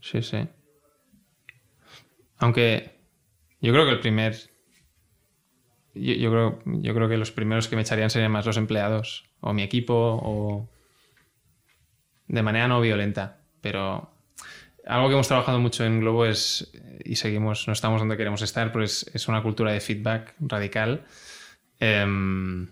[0.00, 0.46] Sí, sí.
[2.38, 2.93] Aunque
[3.64, 4.36] yo creo que el primer.
[5.94, 9.54] Yo, creo, yo creo que los primeros que me echarían serían más los empleados o
[9.54, 10.68] mi equipo o.
[12.28, 13.38] De manera no violenta.
[13.62, 14.10] Pero
[14.86, 16.72] algo que hemos trabajado mucho en Globo es.
[17.06, 21.06] Y seguimos, no estamos donde queremos estar, pero es, es una cultura de feedback radical.
[21.80, 22.68] Em,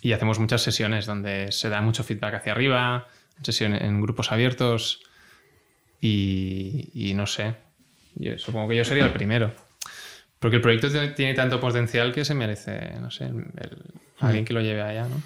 [0.00, 3.06] y hacemos muchas sesiones donde se da mucho feedback hacia arriba,
[3.42, 5.02] sesiones en grupos abiertos.
[6.00, 7.54] Y, y no sé,
[8.16, 9.52] yo supongo que yo sería el primero.
[10.44, 13.82] Porque el proyecto tiene- tanto potencial que se merece, no sé, el- el-
[14.20, 15.22] alguien que lo lleve allá, ¿no?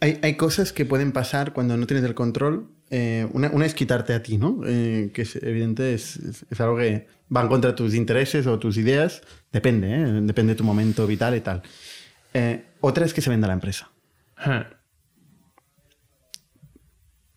[0.00, 2.68] Hay, hay cosas que pueden pasar cuando no tienes el control.
[2.90, 4.62] Eh, una, una es quitarte a ti, ¿no?
[4.66, 8.48] Eh, que es evidente, es, es- es algo que va en contra de tus intereses
[8.48, 9.22] o tus ideas.
[9.52, 10.04] Depende, ¿eh?
[10.22, 11.62] Depende de tu momento vital y tal.
[12.80, 13.88] Otra es que se venda la empresa.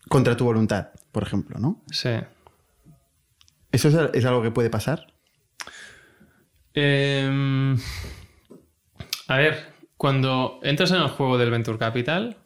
[0.08, 1.84] Contra tu voluntad, por ejemplo, ¿no?
[1.92, 2.10] Sí.
[3.70, 5.06] ¿Eso es, es algo que puede pasar?
[6.74, 7.76] Em,
[9.28, 12.36] a ver, cuando entras en el juego del Venture Capital,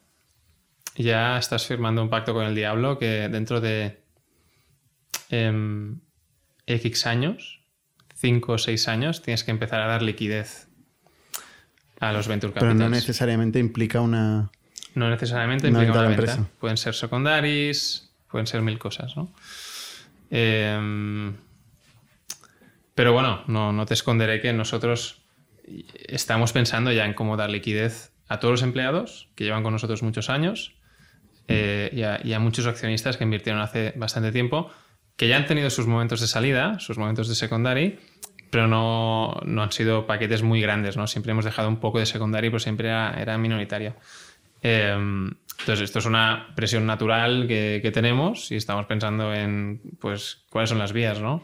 [0.95, 4.01] ya estás firmando un pacto con el diablo que dentro de
[5.29, 5.99] em,
[6.65, 7.59] X años,
[8.15, 10.67] 5 o 6 años, tienes que empezar a dar liquidez
[11.99, 12.79] a los Venture Pero Capitals.
[12.79, 14.51] no necesariamente implica una...
[14.95, 16.21] No necesariamente Una implica una venta.
[16.31, 16.49] empresa.
[16.59, 19.33] Pueden ser secundaris, pueden ser mil cosas, ¿no?
[20.29, 21.35] Em,
[22.95, 25.21] pero bueno, no, no te esconderé que nosotros
[26.07, 30.01] estamos pensando ya en cómo dar liquidez a todos los empleados que llevan con nosotros
[30.01, 30.75] muchos años
[31.47, 34.71] eh, y, a, y a muchos accionistas que invirtieron hace bastante tiempo,
[35.15, 37.99] que ya han tenido sus momentos de salida, sus momentos de secondary,
[38.49, 41.07] pero no, no han sido paquetes muy grandes, ¿no?
[41.07, 43.95] Siempre hemos dejado un poco de secondary, pero siempre era, era minoritario.
[44.61, 44.93] Eh,
[45.59, 50.69] entonces, esto es una presión natural que, que tenemos y estamos pensando en, pues, cuáles
[50.69, 51.43] son las vías, ¿no?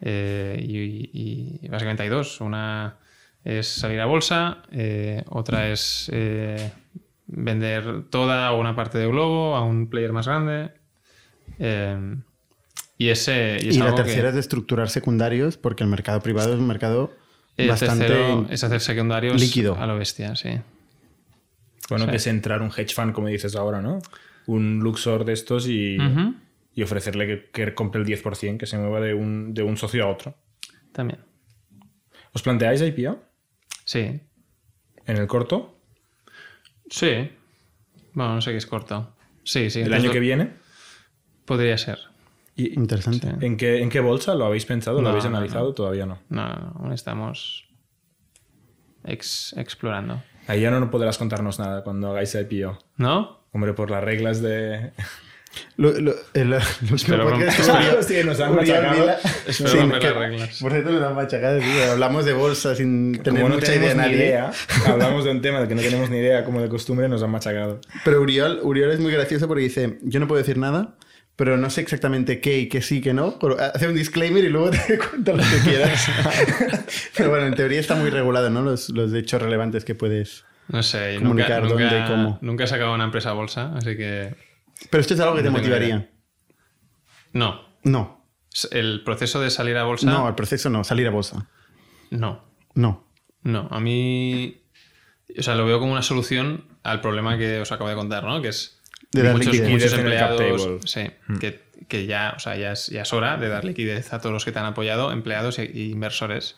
[0.00, 2.40] Eh, y, y básicamente hay dos.
[2.40, 2.96] Una
[3.44, 6.70] es salir a bolsa, eh, otra es eh,
[7.26, 10.70] vender toda o una parte de Globo a un player más grande.
[11.58, 12.16] Eh,
[12.98, 16.20] y ese y es Y la que- tercera es de estructurar secundarios, porque el mercado
[16.20, 17.12] privado es un mercado
[17.56, 18.06] el bastante...
[18.06, 19.76] tercero es hacer secundarios líquido.
[19.76, 20.50] a lo bestia, sí.
[21.88, 22.10] Bueno, Sí.
[22.10, 24.00] que es entrar un hedge fund, como dices ahora, ¿no?
[24.46, 25.96] Un Luxor de estos y.
[26.74, 30.04] y ofrecerle que, que compre el 10%, que se mueva de un, de un socio
[30.04, 30.34] a otro.
[30.92, 31.20] También.
[32.32, 33.18] ¿Os planteáis IPO
[33.84, 34.00] Sí.
[35.06, 35.78] en el corto?
[36.90, 37.30] Sí.
[38.12, 39.14] Bueno, no sé qué es corto.
[39.44, 39.80] Sí, sí.
[39.80, 40.52] ¿El año que viene?
[41.44, 41.98] Podría ser.
[42.56, 43.34] ¿Y Interesante.
[43.46, 44.96] ¿en, qué, ¿En qué bolsa lo habéis pensado?
[44.98, 45.68] ¿Lo No, habéis no, analizado?
[45.68, 45.74] no.
[45.74, 46.18] Todavía no.
[46.28, 46.72] No, no, no.
[46.80, 47.68] Aún estamos
[49.04, 50.22] ex- explorando.
[50.48, 52.78] Ahí ya no podrás contarnos nada cuando hagáis IPO.
[52.96, 53.46] ¿No?
[53.52, 54.92] Hombre, por las reglas de...
[55.76, 59.06] Lo, lo- el, el último podcast que nos han machacado.
[59.74, 60.58] Romper que- las reglas.
[60.60, 61.92] Por cierto, nos han machacado, tío.
[61.92, 64.50] Hablamos de bolsa sin tener no mucha idea ni idea,
[64.86, 67.30] hablamos de un tema del que no tenemos ni idea, como de costumbre, nos han
[67.30, 67.80] machacado.
[68.04, 70.94] Pero Uriol, Uriol es muy gracioso porque dice, yo no puedo decir nada,
[71.36, 73.38] pero no sé exactamente qué y qué sí, qué no.
[73.38, 76.08] Pero hace un disclaimer y luego te cuenta lo que quieras.
[77.16, 78.62] pero bueno, en teoría está muy regulado, ¿no?
[78.62, 80.44] Los, los hechos relevantes que puedes...
[80.68, 81.14] No sé.
[81.14, 82.38] yo Comunicar nunca, dónde y nunca- cómo.
[82.42, 84.34] Nunca he sacado una empresa a bolsa, así que...
[84.90, 86.10] Pero esto es algo que te motivaría.
[87.32, 87.66] No.
[87.84, 88.26] No,
[88.72, 90.06] El proceso de salir a bolsa...
[90.10, 91.48] no, el proceso no, salir a bolsa.
[92.10, 92.44] No.
[92.74, 93.06] No.
[93.42, 94.62] No, a mí.
[95.38, 98.42] O sea, lo veo como una solución al problema que os acabo de contar, ¿no?
[98.42, 98.80] Que es
[99.12, 99.70] De dar muchos, liquidez.
[99.70, 100.80] muchos en el cap empleados.
[100.90, 104.18] Sí, que, que ya, o sea, ya es, ya es hora de dar liquidez a
[104.20, 106.56] todos los que te han apoyado, empleados e y inversores.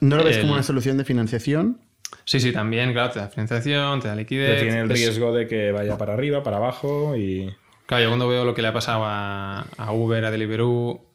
[0.00, 1.80] ¿No lo ves El- como una solución de financiación?
[2.24, 4.48] Sí, sí, también, claro, te da financiación, te da liquidez.
[4.50, 7.54] Pero tiene el Es- riesgo de que vaya para arriba, para abajo y...
[7.86, 11.06] Claro, yo cuando veo lo que le ha pasado a, a Uber, a Deliveroo,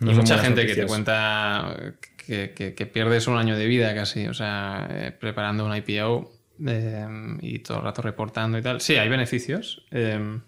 [0.00, 1.76] No y mucha gente que te cuenta
[2.26, 6.32] que, que- que pierdes un año de vida casi, o sea, eh, preparando una IPO
[6.66, 7.06] eh,
[7.42, 8.80] y todo el rato reportando y tal.
[8.80, 9.84] Sí, hay beneficios.
[9.92, 10.40] eh,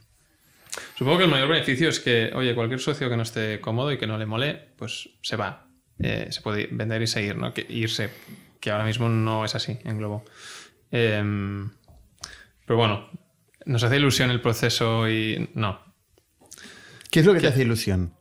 [0.96, 3.98] supongo que el mayor beneficio es que, oye, cualquier socio que no esté cómodo y
[3.98, 5.68] que no le mole, pues se va.
[5.98, 7.54] Se puede vender y seguir, ¿no?
[7.54, 8.10] Que irse,
[8.66, 10.24] que ahora mismo no es así en Globo.
[10.90, 11.22] Eh,
[12.66, 13.08] pero bueno,
[13.64, 15.86] nos hace ilusión el proceso y no,
[17.10, 18.12] ¿Qué es lo que te hace ilusión?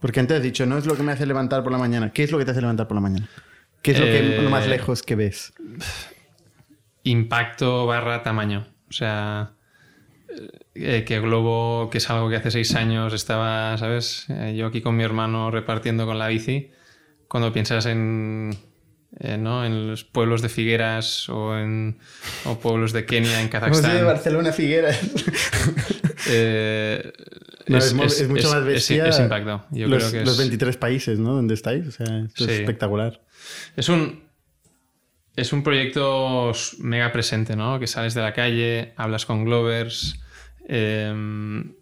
[0.00, 2.12] Porque antes has dicho, no es lo que me hace levantar por la mañana.
[2.12, 3.28] ¿Qué es lo que te hace levantar por la mañana?
[3.80, 5.54] ¿Qué es lo, que, Eh, lo más lejos que ves?
[7.04, 8.66] impacto barra tamaño.
[8.90, 9.52] O sea,
[10.74, 14.26] eh, que Globo, que es algo que hace seis años estaba, ¿sabes?
[14.28, 16.70] Eh, yo aquí con mi hermano repartiendo con la bici.
[17.28, 18.50] Cuando piensas en,
[19.20, 19.64] eh, ¿no?
[19.64, 21.98] en los pueblos de Figueras o en
[22.44, 24.04] o pueblos de Kenia, en ido de Kazajstán.
[24.04, 24.98] Barcelona a Figueras.
[26.28, 27.12] eh,
[27.68, 29.08] No, es, mucho más es- bestia.
[29.08, 29.64] es impacto.
[29.70, 31.34] Yo los, creo que los es, 23 países, ¿no?
[31.34, 31.86] Donde estáis.
[31.86, 33.20] O sea, esto es espectacular.
[33.76, 34.24] Es un,
[35.34, 37.78] es un proyecto mega presente, ¿no?
[37.78, 40.20] Que sales de la calle, hablas con Glovers,
[40.68, 41.74] em,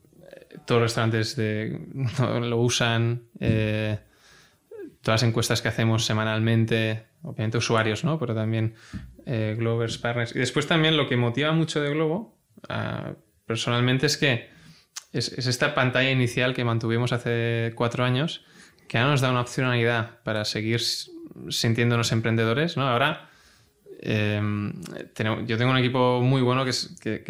[0.66, 1.78] todos los restaurantes de,
[2.42, 3.98] lo usan, eh,
[5.04, 8.18] todas las encuestas que hacemos semanalmente, obviamente usuarios, ¿no?
[8.18, 8.74] Pero también
[9.26, 10.34] eh, Glovers, partners.
[10.34, 12.36] Y después también lo que motiva mucho de Globo,
[12.68, 13.12] ah,
[13.46, 14.48] personalmente, es que
[15.12, 18.44] es, es esta pantalla inicial que mantuvimos hace cuatro años,
[18.88, 20.80] que ahora nos da una opcionalidad para seguir
[21.48, 22.88] sintiéndonos emprendedores, ¿no?
[22.88, 23.28] Ahora
[24.00, 24.72] em,
[25.46, 26.72] yo tengo un equipo muy bueno que,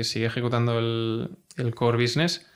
[0.04, 2.46] sigue ejecutando el, el core business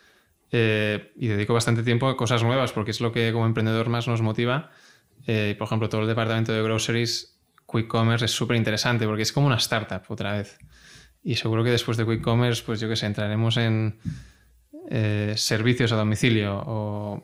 [0.50, 4.08] eh, y dedico bastante tiempo a cosas nuevas porque es lo que como emprendedor más
[4.08, 4.70] nos motiva.
[5.30, 7.38] Eh, por ejemplo, todo el departamento de groceries,
[7.70, 10.58] Quick Commerce es súper interesante porque es como una startup otra vez.
[11.22, 13.98] Y seguro que después de Quick Commerce, pues yo qué sé, entraremos en
[14.88, 17.20] eh, servicios a domicilio o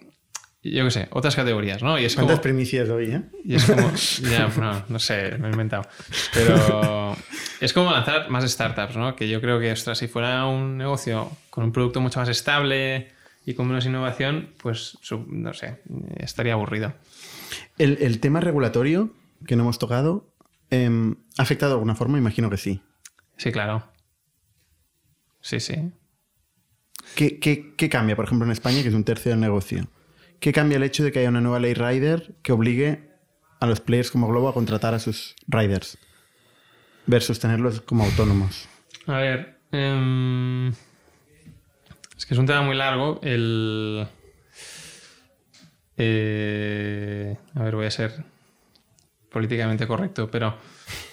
[0.63, 1.99] yo qué sé, otras categorías, ¿no?
[1.99, 3.23] Y es como, ¿Cuántas primicias hoy, eh?
[3.43, 3.91] y es como,
[4.31, 5.87] ya, no, no sé, me he inventado.
[6.35, 7.17] Pero
[7.61, 9.17] es como lanzar más startups, ¿no?
[9.17, 13.09] Que yo creo que, ostras, si fuera un negocio con un producto mucho más estable
[13.47, 15.81] y con menos innovación, pues, no sé,
[16.19, 16.93] estaría aburrido.
[17.79, 19.13] El, el tema regulatorio
[19.47, 20.33] que no hemos tocado,
[20.71, 22.19] em, ¿ha afectado de alguna forma?
[22.19, 22.81] Imagino que sí.
[23.37, 23.85] Sí, claro.
[25.41, 25.93] Sí, sí.
[27.15, 29.87] ¿Qué, qué- qué cambia, por ejemplo, en España, que es un tercio del negocio?
[30.41, 33.11] ¿Qué cambia el hecho de que haya una nueva ley rider que obligue
[33.61, 35.97] a los players como Globo a contratar a sus riders
[37.07, 38.69] versus tenerlos como autónomos?
[39.07, 39.59] A ver.
[39.73, 40.69] em,
[42.17, 43.21] es que es un tema muy largo.
[43.23, 44.07] El.
[45.97, 48.25] Eh, a ver, voy a ser
[49.31, 50.57] políticamente correcto, pero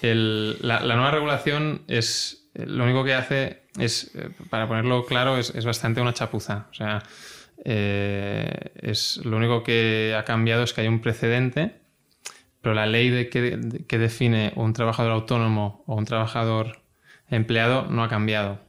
[0.02, 2.38] la, nueva regulación es.
[2.54, 6.68] Lo único que hace es, eh, para ponerlo claro, es, es bastante una chapuza.
[6.70, 7.02] O sea,
[7.64, 11.76] eh, es, lo único que ha cambiado es que hay un precedente,
[12.62, 16.82] pero la ley de que, que define un trabajador autónomo o un trabajador
[17.30, 18.60] empleado no ha cambiado,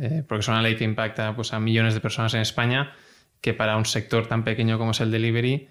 [0.00, 2.92] eh, porque es una ley que impacta pues, a millones de personas en España,
[3.42, 5.68] que para un sector tan pequeño como es el delivery,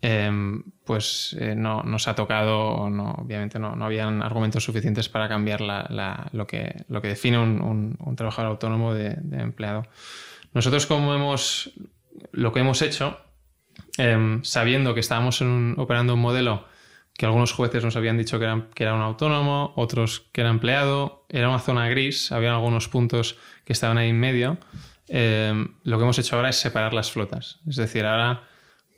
[0.00, 5.08] em, pues eh, no, no se ha tocado, no, obviamente no, no habían argumentos suficientes
[5.08, 9.14] para cambiar la- la- lo, que, lo que define un, un- un trabajador autónomo de,
[9.16, 9.86] de empleado.
[10.54, 11.70] Nosotros como hemos,
[12.32, 13.16] lo que hemos hecho,
[13.96, 16.64] em, sabiendo que estábamos en un- operando un modelo
[17.16, 20.50] que algunos jueces nos habían dicho que era, que era un autónomo, otros que era
[20.50, 24.58] empleado, era una zona gris, había algunos puntos que estaban ahí en medio.
[25.14, 25.52] Eh,
[25.84, 27.60] lo que hemos hecho ahora es separar las flotas.
[27.68, 28.44] Es decir, ahora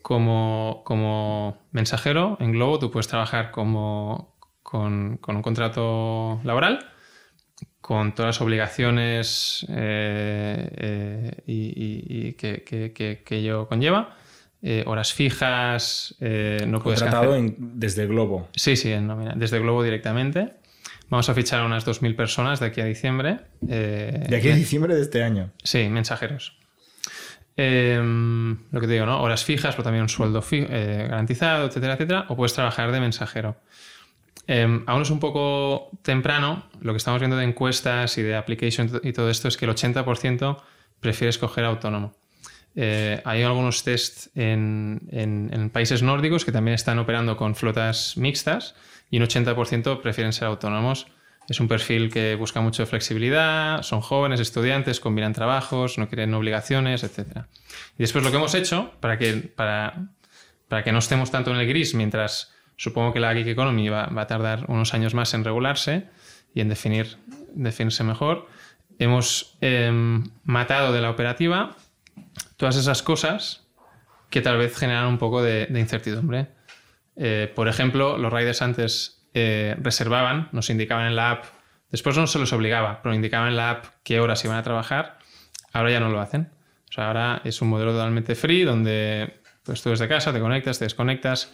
[0.00, 6.86] como, como mensajero en Globo tú puedes trabajar como, con, con un contrato laboral,
[7.80, 14.16] con todas las obligaciones eh, eh, y, y- y que, que- que- que ello conlleva.
[14.62, 18.48] Eh, horas fijas, eh, no puedes Contratado cancelar- en- desde Globo.
[18.54, 20.54] Sí, sí, en nómina, desde Globo directamente.
[21.14, 23.38] Vamos a fichar a unas 2.000 personas de aquí a diciembre.
[23.68, 25.52] eh, De aquí a diciembre de este año.
[25.62, 26.58] Sí, mensajeros.
[27.56, 29.22] Em, lo que te digo, ¿no?
[29.22, 32.26] Horas fijas, pero también un sueldo eh, garantizado, etcétera, etcétera.
[32.30, 33.54] O puedes trabajar de mensajero.
[34.48, 36.64] Em, aún es un poco temprano.
[36.80, 39.70] Lo que estamos viendo de encuestas y de application y todo esto es que el
[39.70, 40.56] 80%
[40.98, 42.12] prefiere escoger autónomo.
[42.74, 48.16] Eh, hay algunos tests en, en- en países nórdicos que también están operando con flotas
[48.16, 48.74] mixtas
[49.14, 51.06] y un 80% prefieren ser autónomos.
[51.48, 57.04] Es un perfil que busca mucho flexibilidad, son jóvenes, estudiantes, combinan trabajos, no quieren obligaciones,
[57.04, 57.44] etc.
[57.96, 59.52] Y después lo que hemos hecho, para que,
[60.92, 64.64] no estemos tanto en el gris, mientras supongo que la Geek Economy va, a tardar
[64.66, 66.08] unos años más en regularse
[66.52, 67.16] y en definir,
[67.54, 68.48] definirse mejor,
[68.98, 71.76] hemos em, matado de la operativa
[72.56, 73.64] todas esas cosas
[74.28, 76.48] que tal vez generan un poco de incertidumbre.
[77.16, 81.44] Eh, por ejemplo, los riders antes eh, reservaban, nos indicaban en la app,
[81.90, 85.18] después no se los obligaba, pero indicaban en la app qué horas iban a trabajar,
[85.72, 86.50] ahora ya no lo hacen.
[86.88, 90.78] O sea, ahora es un modelo totalmente free donde pues, tú desde casa te conectas,
[90.78, 91.52] te desconectas,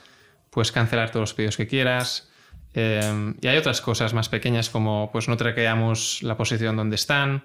[0.51, 2.31] puedes cancelar todos los pedidos que quieras.
[2.75, 7.45] eh, y hay otras cosas más pequeñas como pues no traqueamos la posición donde están,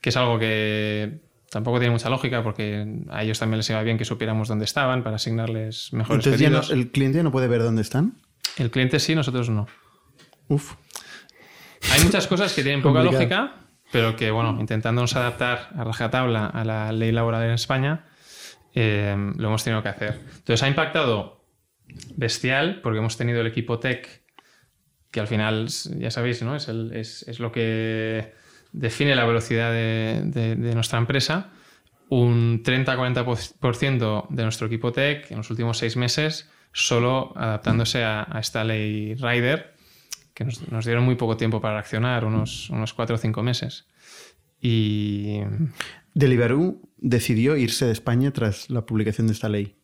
[0.00, 1.20] que es algo que
[1.50, 5.02] tampoco tiene mucha lógica porque a ellos también les iba bien que supiéramos dónde estaban
[5.02, 6.70] para asignarles mejores Entonces ya no- pedidos.
[6.78, 8.14] el cliente no puede ver dónde están.
[8.56, 9.66] El cliente sí, nosotros no.
[10.48, 10.74] Uf.
[11.92, 13.54] Hay muchas cosas que tienen poca lógica,
[13.92, 18.04] pero que, bueno, intentándonos adaptar a rajatabla a la ley laboral en España,
[18.74, 20.20] eh, lo hemos tenido que hacer.
[20.38, 21.44] Entonces ha impactado
[22.16, 24.22] bestial porque hemos tenido el equipo tech,
[25.10, 26.54] que al final, ya sabéis, ¿no?
[26.54, 28.32] es, el- es- es lo que
[28.72, 31.50] define la velocidad de, de- de nuestra empresa.
[32.08, 38.40] Un 30-40% de nuestro equipo tech en los últimos seis meses solo adaptándose a, a
[38.40, 39.74] esta ley Rider,
[40.34, 43.86] que nos, nos dieron muy poco tiempo para reaccionar, unos, unos cuatro o cinco meses.
[44.60, 45.40] Y
[46.14, 49.76] Deliveroo decidió irse de España tras la publicación de esta ley.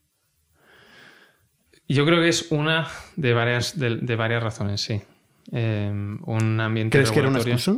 [1.88, 5.00] yo creo que es una de varias, de, de varias razones, sí.
[5.52, 5.88] Eh,
[6.24, 7.76] un ambiente ¿Crees que era una excusa?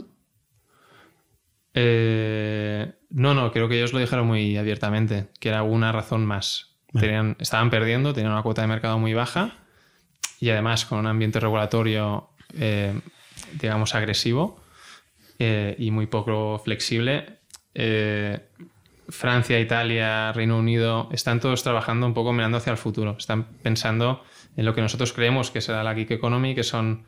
[1.81, 6.77] Eh, no, no, creo que ellos lo dijeron muy abiertamente, que era una razón más.
[6.93, 9.59] Tenían, estaban perdiendo, tenían una cuota de mercado muy baja
[10.41, 12.99] y además con un ambiente regulatorio eh,
[13.61, 14.61] digamos, agresivo
[15.39, 17.39] eh, y muy poco flexible.
[19.11, 23.15] Francia, Italia, Reino Unido, están todos trabajando un poco mirando hacia el futuro.
[23.17, 24.25] Están pensando
[24.57, 27.07] en lo que nosotros creemos que será la gig economy, que son,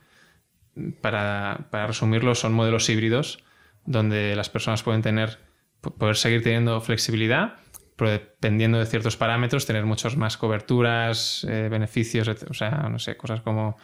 [1.00, 3.42] para, para resumirlo, son modelos híbridos
[3.86, 5.38] donde las personas pueden tener,
[5.80, 7.54] poder seguir teniendo flexibilidad,
[8.00, 13.16] pero dependiendo de ciertos parámetros, tener muchas más coberturas, eh, beneficios, o sea, no sé,
[13.18, 13.76] cosas como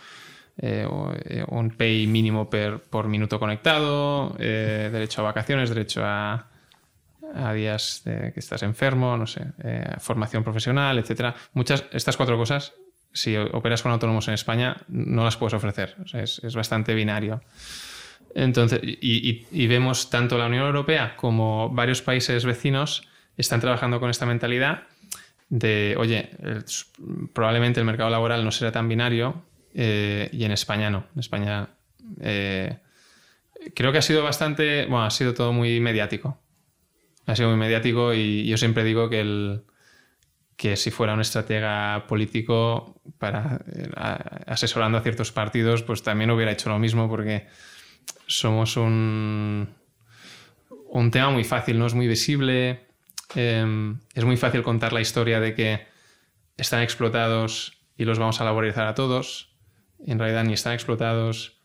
[0.56, 0.88] eh,
[1.26, 6.46] eh, un pay mínimo por minuto conectado, derecho a vacaciones, derecho a,
[7.34, 9.52] a días de que estás enfermo, no sé,
[9.98, 11.34] formación profesional, etcétera.
[11.52, 12.72] Muchas, estas cuatro cosas,
[13.12, 15.94] si operas con autónomos en España, no las puedes ofrecer.
[16.14, 17.42] es, es bastante binario.
[18.36, 23.08] Entonces, y, vemos tanto la Unión Europea como varios países vecinos
[23.38, 24.82] están trabajando con esta mentalidad
[25.48, 26.28] de, oye,
[27.32, 31.06] probablemente el mercado laboral no será tan binario eh, y en España no.
[31.14, 31.70] En España
[32.20, 32.76] eh,
[33.74, 36.38] creo que ha sido bastante, bueno, ha sido todo muy mediático.
[37.24, 39.62] Ha sido muy mediático y yo siempre digo que el
[40.58, 43.88] que si fuera un estratega político para eh,
[44.46, 47.46] asesorando a ciertos partidos, pues también hubiera hecho lo mismo porque
[48.26, 49.68] somos un,
[50.88, 52.86] un tema muy fácil, no es muy visible.
[53.34, 55.86] Em, es muy fácil contar la historia de que
[56.56, 59.52] están explotados y los vamos a laborizar a todos.
[60.06, 61.60] En realidad ni están explotados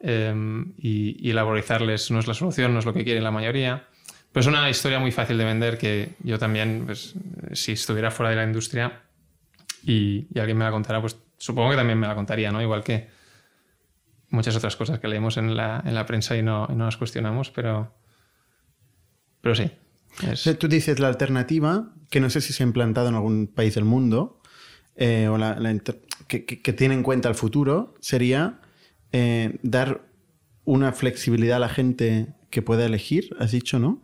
[0.00, 3.88] em, y, laborizarles no es la solución, no es lo que quiere la mayoría.
[4.32, 7.14] Pero es una historia muy fácil de vender que yo también, pues,
[7.52, 9.02] si estuviera fuera de la industria
[9.82, 12.60] y, y, alguien me la contara, pues supongo que también me la contaría, ¿no?
[12.60, 13.08] Igual que
[14.34, 17.50] muchas otras cosas que leemos en la, en la prensa y no, no, las cuestionamos,
[17.50, 17.94] pero,
[19.40, 19.70] pero sí.
[20.58, 23.84] Tú dices la alternativa, que no sé si se ha implantado en algún país del
[23.84, 24.40] mundo,
[24.96, 25.58] eh, o la,
[26.28, 28.60] que, que, tiene en cuenta el futuro, sería
[29.12, 30.06] eh, dar
[30.64, 34.02] una flexibilidad a la gente que pueda elegir, has dicho, ¿no?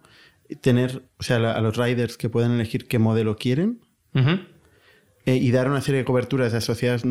[0.61, 3.81] Tener, o sea, a los riders que puedan elegir qué modelo quieren
[4.15, 7.05] eh, y dar una serie de coberturas asociadas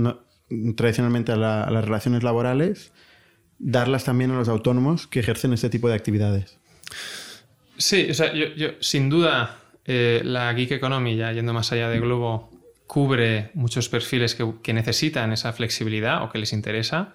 [0.76, 2.91] tradicionalmente a, a las relaciones laborales
[3.60, 6.57] darlas también a los autónomos que ejercen este tipo de actividades.
[7.78, 11.99] Sí, o sea, yo, sin duda eh, la Geek Economy, ya yendo más allá de
[11.99, 12.49] Globo,
[12.88, 17.14] cubre muchos perfiles que, necesitan esa flexibilidad o que les interesa.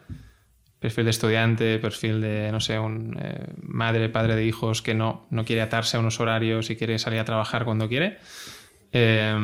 [0.79, 5.27] Perfil de estudiante, perfil de, no sé, un eh, madre, padre de hijos que no,
[5.31, 8.19] no quiere atarse a unos horarios y quiere salir a trabajar cuando quiere.
[8.93, 9.35] Eh,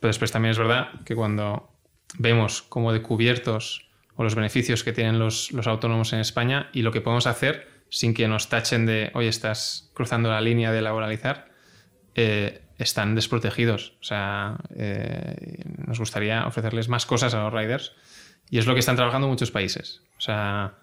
[0.00, 1.72] pero después también es verdad que cuando
[2.18, 3.85] vemos como de cubiertos
[4.16, 8.14] o los beneficios que tienen los, autónomos en España y lo que podemos hacer sin
[8.14, 11.48] que nos tachen de, hoy estás cruzando la línea de laboralizar,
[12.14, 13.94] eh, están desprotegidos.
[14.00, 17.92] O sea, eh, nos gustaría ofrecerles más cosas a los riders
[18.50, 20.02] y es lo que están trabajando muchos países.
[20.18, 20.74] O sea,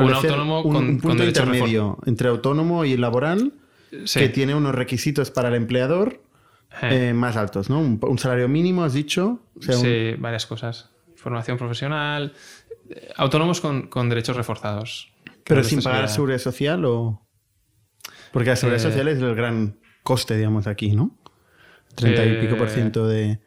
[0.00, 3.52] un autónomo con, punto intermedio entre autónomo y laboral
[4.12, 6.22] que tiene unos requisitos para el empleador
[6.82, 7.12] eh.
[7.12, 7.80] más altos, ¿no?
[7.80, 9.40] Un, salario mínimo, has dicho.
[9.60, 10.90] sí, varias cosas
[11.20, 12.32] formación profesional,
[13.16, 15.12] autónomos con, derechos reforzados.
[15.44, 17.26] ¿Pero sin pagar seguridad social o...?
[18.32, 21.18] Porque la seguridad eh, social es el gran coste, digamos, aquí, ¿no?
[21.96, 23.40] 30 y pico por eh, ciento de,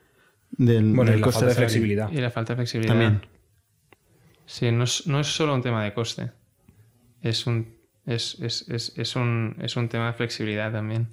[0.51, 2.11] del, bueno, coste de flexibilidad.
[2.11, 2.93] Y la falta de flexibilidad.
[2.93, 3.25] También.
[4.45, 6.31] Sí, no es, no es solo un tema de coste.
[7.21, 11.07] Es un, es, es, es, es, un, es un tema de flexibilidad también.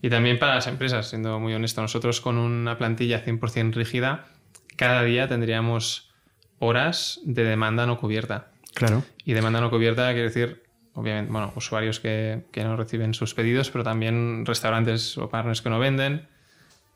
[0.00, 4.26] Y también para las empresas, siendo muy honesto, nosotros con una plantilla 100% rígida
[4.76, 6.05] cada día tendríamos
[6.58, 8.48] horas de demanda no cubierta.
[8.74, 9.04] Claro.
[9.24, 10.62] Y demanda no cubierta quiere decir,
[10.94, 15.78] obviamente, bueno, usuarios que, no reciben sus pedidos, pero también restaurantes o partners que no
[15.78, 16.28] venden,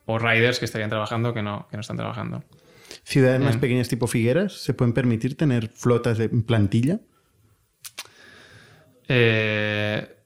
[0.06, 2.42] o riders que estarían trabajando que no, que no están trabajando.
[3.04, 7.00] ¿Ciudades más pequeñas tipo Figueras se pueden permitir tener flotas de plantilla?
[9.08, 10.16] Eh,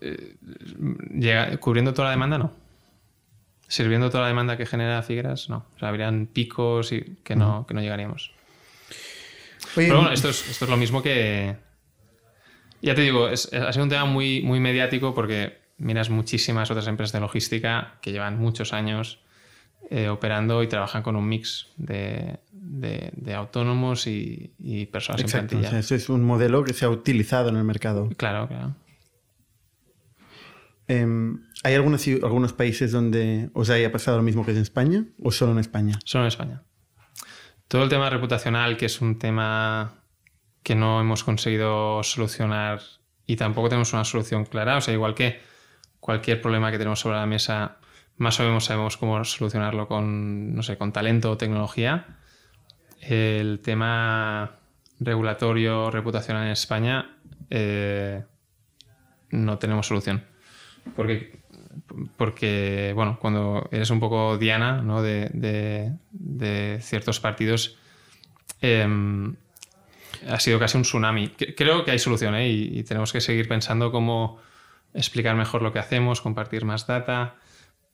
[0.00, 2.66] eh, cubriendo toda la demanda, no
[3.68, 5.66] sirviendo toda la demanda que genera Figueras, no.
[5.74, 8.32] O sea, habrían picos y que no, que no llegaríamos.
[9.84, 11.56] Pero bueno, esto es, esto es lo mismo que.
[12.82, 16.86] Ya te digo, es, ha sido un tema muy, muy mediático porque miras muchísimas otras
[16.86, 19.20] empresas de logística que llevan muchos años
[19.90, 25.78] eh, operando y trabajan con un mix de, de, autónomos y, y personas en plantilla.
[25.78, 28.08] ese es un modelo que se ha utilizado en el mercado.
[28.16, 28.74] Claro, claro.
[30.88, 35.32] Em, ¿Hay algunos, algunos países donde os haya pasado lo mismo que en España o
[35.32, 35.98] solo en España?
[36.04, 36.62] Solo en España.
[37.68, 39.94] Todo el tema reputacional, que es un tema
[40.62, 42.80] que no hemos conseguido solucionar
[43.26, 45.40] y tampoco tenemos una solución clara, o sea, igual que
[46.00, 47.78] cualquier problema que tenemos sobre la mesa,
[48.16, 52.18] más o menos sabemos cómo solucionarlo con, no sé, con talento o tecnología.
[53.00, 54.60] El tema
[55.00, 57.16] regulatorio reputacional en España,
[57.50, 58.24] eh,
[59.30, 60.24] no tenemos solución.
[60.94, 61.42] Porque,
[62.16, 65.02] porque, bueno, cuando eres un poco diana ¿no?
[65.02, 67.76] de, de- de ciertos partidos,
[68.60, 69.34] em,
[70.28, 71.28] ha sido casi un tsunami.
[71.28, 72.48] Creo que hay solución ¿eh?
[72.50, 74.38] y, y tenemos que seguir pensando cómo
[74.94, 77.36] explicar mejor lo que hacemos, compartir más data,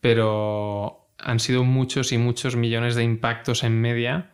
[0.01, 4.31] pero han sido muchos y muchos millones de impactos en media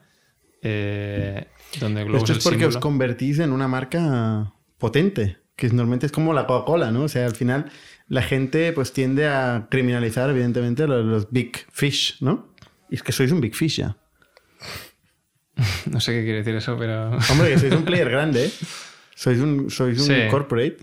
[0.63, 1.47] eh,
[1.81, 2.81] donde Globo Esto es es el porque os símbolo.
[2.81, 7.03] convertís en una marca potente, que normalmente es como la Coca-Cola, ¿no?
[7.05, 7.71] O sea, al final
[8.09, 12.49] la gente pues tiende a criminalizar, evidentemente, los, los big fish, ¿no?
[12.91, 13.97] Y es que sois un big fish ya.
[15.91, 17.11] No sé qué quiere decir eso, pero...
[17.31, 18.53] Hombre, que sois un player grande, ¿eh?
[19.15, 20.15] Sois un, sois un Sí.
[20.31, 20.77] corporate.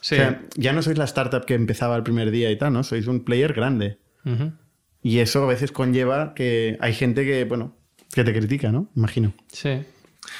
[0.00, 0.14] Sí.
[0.14, 2.84] O sea, ya no sois la startup que empezaba el primer día y tal, ¿no?
[2.84, 3.98] Sois un player grande.
[5.02, 7.76] Y eso a veces conlleva que hay gente que, bueno,
[8.12, 8.90] que te critica, ¿no?
[8.94, 9.32] Imagino.
[9.48, 9.82] Sí.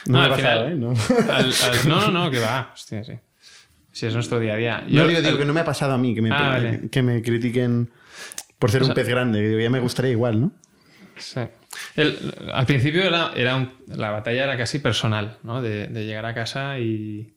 [0.06, 0.76] No, ha al pasado, final- ¿eh?
[0.76, 2.70] No, al- al- no, no, no, que va.
[2.74, 3.14] Hostia, sí.
[4.00, 4.84] Sí, es nuestro día a día.
[4.88, 6.88] no digo, digo que no me ha pasado a mí, que me, Ah, vale.
[6.90, 7.90] que me critiquen
[8.58, 9.62] por ser O un sea- pez grande.
[9.62, 10.52] ya me gustaría igual, ¿no?
[11.18, 11.40] Sí.
[11.96, 12.16] El-
[12.50, 15.60] al principio era, era un- la batalla era casi personal, ¿no?
[15.60, 17.34] De, de llegar a casa y,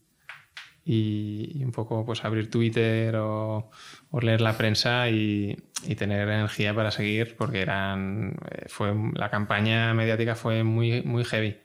[0.85, 3.69] y, y un poco pues abrir Twitter o,
[4.11, 9.29] o leer la prensa y, y tener energía para seguir porque eran eh, fue la
[9.29, 11.57] campaña mediática fue muy muy heavy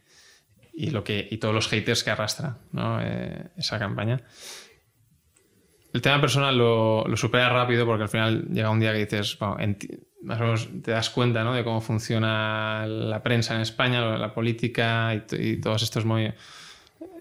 [0.74, 3.00] y lo que y todos los haters que arrastra ¿no?
[3.00, 4.22] Eh, esa campaña
[5.92, 9.38] el tema personal lo, lo supera rápido porque al final llega un día que dices,
[9.38, 9.56] bueno,
[10.22, 11.54] más o menos te das cuenta ¿no?
[11.54, 15.22] de cómo funciona la prensa en España, la, política y,
[15.52, 16.34] y todos estos movi-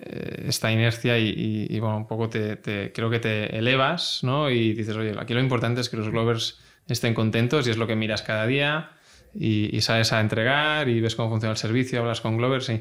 [0.01, 4.21] eh, esta inercia y, y- y, bueno, un poco te, te- creo que te elevas
[4.23, 4.49] ¿no?
[4.49, 7.87] y dices, oye, aquí lo importante es que los Glovers estén contentos y es lo
[7.87, 8.91] que miras cada día
[9.33, 12.71] y, y sales a entregar y ves cómo funciona el servicio, hablas con Glovers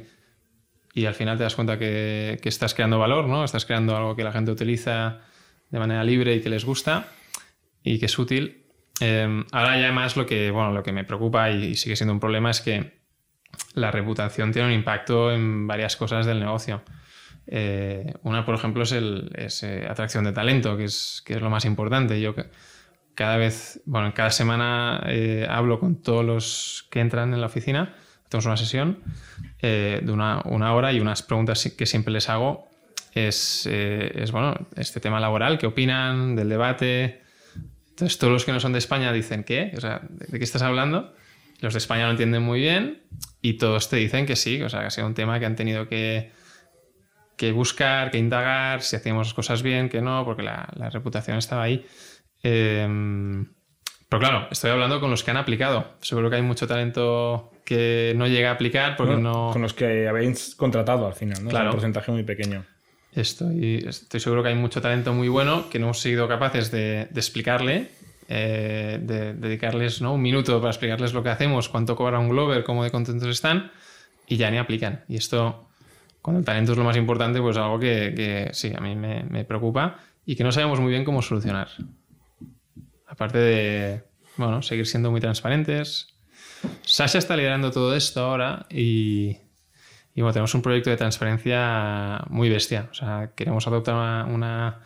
[0.94, 3.44] y al final te das cuenta que, que estás creando valor, ¿no?
[3.44, 5.18] Estás creando algo que la gente utiliza
[5.70, 7.08] de manera libre y que les gusta
[7.82, 8.64] y que es útil.
[9.00, 12.20] Eh, ahora ya más lo que, bueno, lo que me preocupa y, sigue siendo un
[12.20, 12.96] problema es que
[13.74, 16.82] la reputación tiene un impacto en varias cosas del negocio.
[17.46, 21.50] Eh, una, por ejemplo, es, el, eh, atracción de talento, que es, que es lo
[21.50, 22.20] más importante.
[22.20, 22.34] Yo
[23.14, 27.94] cada vez, bueno, cada semana eh, hablo con todos los que entran en la oficina,
[28.26, 29.02] hacemos una sesión
[29.60, 32.68] de una, una hora y unas preguntas que siempre les hago
[33.16, 37.22] es, eh, es, bueno, este tema laboral, qué opinan del debate.
[37.90, 39.72] Entonces, todos los que no son de España dicen, ¿qué?
[39.76, 41.14] O sea, ¿de qué estás hablando?
[41.60, 43.02] Los de España lo entienden muy bien
[43.40, 45.56] y todos te dicen que sí, o sea, que ha sido un tema que han
[45.56, 46.30] tenido que,
[47.36, 51.38] que buscar, que indagar, si hacíamos las cosas bien, que no, porque la, la reputación
[51.38, 51.86] estaba ahí.
[52.42, 52.86] Eh,
[54.08, 55.96] pero claro, estoy hablando con los que han aplicado.
[56.00, 59.52] Seguro que hay mucho talento que no llega a aplicar porque Bueno, no...
[59.52, 61.50] Con los que habéis contratado al final, ¿no?
[61.50, 61.70] Claro.
[61.70, 62.64] Es un porcentaje muy pequeño.
[63.16, 67.08] Estoy, estoy seguro que hay mucho talento muy bueno que no hemos sido capaces de,
[67.10, 67.88] de explicarle,
[68.28, 70.12] eh, de dedicarles ¿no?
[70.12, 73.72] un minuto para explicarles lo que hacemos, cuánto cobra un Glover, cómo de contentos están,
[74.26, 75.02] y ya ni aplican.
[75.08, 75.66] Y esto,
[76.20, 79.22] cuando el talento es lo más importante, pues algo que, que sí, a mí me,
[79.22, 81.68] me preocupa y que no sabemos muy bien cómo solucionar.
[83.06, 84.02] Aparte de,
[84.36, 86.08] bueno, seguir siendo muy transparentes.
[86.82, 89.38] Sasha está liderando todo esto ahora y,
[90.16, 92.88] y bueno, tenemos un proyecto de transparencia muy bestia.
[92.90, 93.94] O sea, queremos adoptar
[94.30, 94.80] una,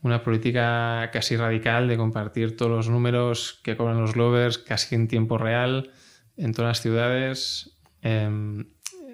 [0.00, 5.08] una, política casi radical de compartir todos los números que cobran los Glovers casi en
[5.08, 5.90] tiempo real
[6.36, 7.76] en todas las ciudades.
[8.02, 8.64] em,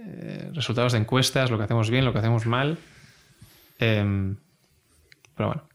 [0.07, 2.77] eh, resultados de encuestas, lo que hacemos bien, lo que hacemos mal.
[3.79, 4.37] Em,
[5.35, 5.69] pero bueno.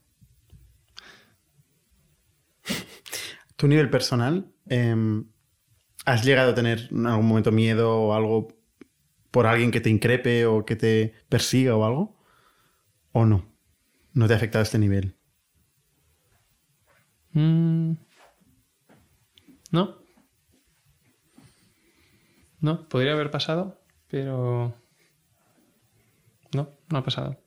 [3.56, 5.24] Tu nivel personal, em,
[6.04, 8.61] ¿has llegado a tener en algún momento miedo o algo
[9.32, 12.16] por alguien que te increpe o que te persiga o algo?
[13.10, 13.44] ¿O no?
[14.12, 15.16] ¿No te ha afectado a este nivel?
[17.32, 17.94] Mm.
[19.72, 19.96] No.
[22.60, 24.74] No, podría haber pasado, pero...
[26.54, 27.40] No, no ha pasado.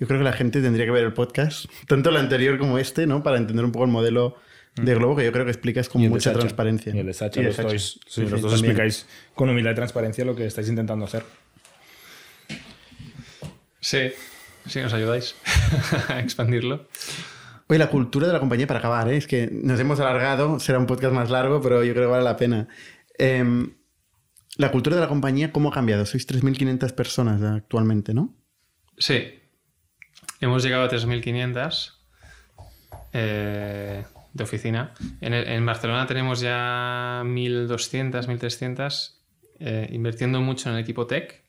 [0.00, 3.06] Yo creo que la gente tendría que ver el podcast, tanto el anterior como este,
[3.06, 3.22] ¿no?
[3.22, 4.36] Para entender un poco el modelo
[4.76, 6.38] de Globo, que yo creo que explicas con mucha Sacha.
[6.40, 6.94] transparencia.
[6.94, 7.68] Y el de Sacha, Y el los, Sacha.
[7.68, 8.54] dois- Sí, los dos también.
[8.72, 11.24] explicáis con humildad y transparencia lo que estáis intentando hacer.
[13.80, 14.10] Sí,
[14.66, 15.34] sí, nos ayudáis
[16.08, 16.88] a expandirlo.
[17.68, 19.16] Oye, la cultura de la compañía para acabar, ¿eh?
[19.16, 22.24] es que nos hemos alargado, será un podcast más largo, pero yo creo que vale
[22.24, 22.68] la pena.
[23.18, 23.74] Em,
[24.56, 26.04] la cultura de la compañía, ¿cómo ha cambiado?
[26.06, 28.34] Sois 3.500 personas actualmente, ¿no?
[28.98, 29.38] Sí,
[30.40, 31.92] hemos llegado a 3.500
[33.12, 34.04] eh,
[34.34, 34.92] de oficina.
[35.22, 39.12] En, el- en Barcelona tenemos ya 1.200, 1.300,
[39.60, 41.42] eh, invirtiendo mucho en el equipo tech.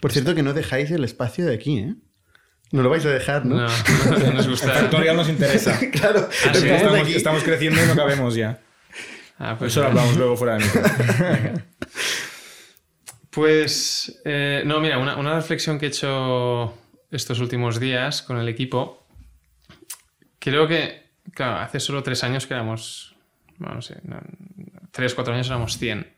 [0.00, 1.94] Por cierto, que no dejáis el espacio de aquí, ¿eh?
[2.72, 3.56] No lo vais a dejar, ¿no?
[3.56, 4.68] No, no nos El gusta.
[4.72, 5.78] factorial nos interesa.
[5.92, 7.14] claro, Ah, estamos sí, estamos, aquí.
[7.14, 8.60] estamos creciendo y no cabemos ya.
[9.38, 10.82] Ah, pues Eso lo hablamos luego fuera de micro.
[13.30, 16.72] Pues, eh, no, mira, una, una reflexión que he hecho
[17.10, 19.06] estos últimos días con el equipo,
[20.38, 21.03] creo que,
[21.34, 23.16] claro, hace solo tres años que éramos,
[23.58, 24.20] bueno, no sé, no,
[24.90, 26.12] tres, cuatro años éramos 100.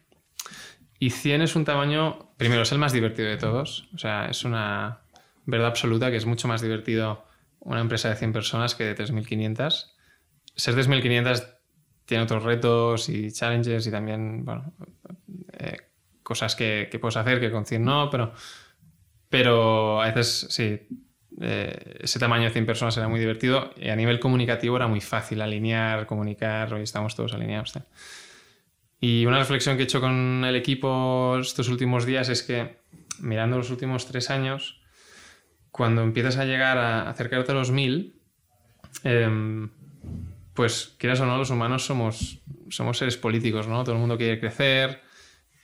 [0.98, 4.44] Y 100 es un tamaño, primero, es el más divertido de todos, o sea, es
[4.44, 5.00] una
[5.44, 7.24] verdad absoluta que es mucho más divertido
[7.60, 9.92] una empresa de 100 personas que de 3.500.
[10.54, 11.56] Ser 3.500
[12.04, 14.72] tiene otros retos y challenges y también, bueno,
[15.58, 15.76] eh,
[16.22, 18.32] cosas que, que puedes hacer que con 100 no, pero,
[19.28, 20.88] pero a veces sí,
[21.40, 25.00] eh, ese tamaño de 100 personas era muy divertido y a nivel comunicativo era muy
[25.00, 27.74] fácil alinear, comunicar, hoy estamos todos alineados.
[29.00, 32.78] Y una reflexión que he hecho con el equipo estos últimos días es que
[33.20, 34.80] mirando los últimos tres años,
[35.70, 38.18] cuando empiezas a llegar a acercarte a los 1000,
[39.04, 39.70] em,
[40.54, 43.84] pues quieras o no, los humanos somos, somos seres políticos, ¿no?
[43.84, 45.02] Todo el mundo quiere crecer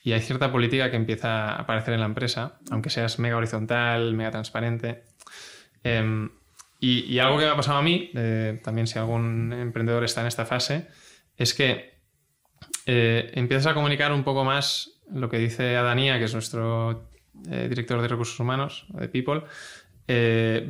[0.04, 4.14] y hay cierta política que empieza a aparecer en la empresa, aunque seas mega horizontal,
[4.14, 5.04] mega transparente.
[5.84, 6.30] Em,
[6.80, 10.26] y, algo que me ha pasado a mí, eh, también si algún emprendedor está en
[10.26, 10.88] esta fase,
[11.36, 11.94] es que
[12.86, 17.08] eh, empiezas a comunicar un poco más lo que dice Adanía, que es nuestro
[17.48, 19.42] eh, director de recursos humanos, de People,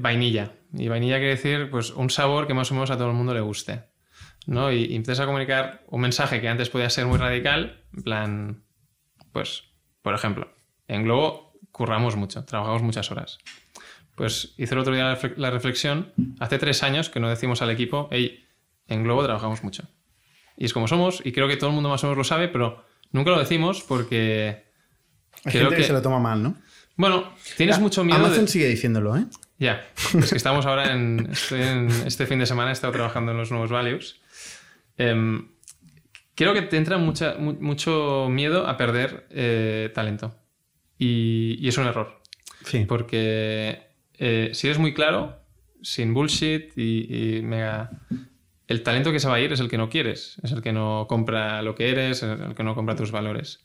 [0.01, 0.53] vainilla.
[0.75, 3.33] Y vainilla quiere decir pues, un sabor que más o menos a todo el mundo
[3.33, 3.85] le guste.
[4.47, 4.71] ¿no?
[4.71, 8.65] Y, y empiezas a comunicar un mensaje que antes podía ser muy radical, en plan,
[9.33, 9.65] pues,
[10.03, 10.53] por ejemplo,
[10.89, 13.39] en Globo curramos mucho, trabajamos muchas horas.
[14.15, 17.63] Pues hice el otro día la refle- la reflexión, hace tres años que no decimos
[17.63, 18.45] al equipo, hey,
[18.89, 19.85] en Globo trabajamos mucho.
[20.57, 22.49] Y es como somos, y creo que todo el mundo más o menos lo sabe,
[22.49, 24.65] pero nunca lo decimos porque...
[25.45, 25.83] Hay creo gente que...
[25.83, 26.57] que- se lo toma mal, ¿no?
[26.97, 28.51] Bueno, tienes mucho miedo Amazon de...
[28.51, 29.25] sigue diciéndolo, ¿eh?
[29.59, 29.83] Ya,
[30.19, 33.39] es que estamos ahora en, estoy en- Este fin de semana he estado trabajando en
[33.39, 34.21] los nuevos values.
[34.99, 35.49] Em,
[36.35, 40.37] creo que te entra mucha, mu- mucho miedo a perder eh, talento.
[40.99, 42.21] Y, y es un error.
[42.67, 42.85] Sí.
[42.87, 45.41] Porque eh, si eres muy claro,
[45.83, 47.91] sin bullshit y, y mega...
[48.69, 50.73] El talento que se va a ir es el que no quieres, es el que
[50.73, 53.61] no compra lo que eres, el que no compra tus valores.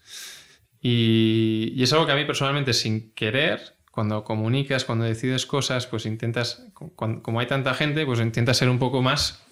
[0.82, 5.88] Y, y es algo que a mí personalmente, sin querer, cuando comunicas, cuando decides cosas,
[5.88, 9.46] pues intentas, como hay tanta gente, pues intentas ser un poco más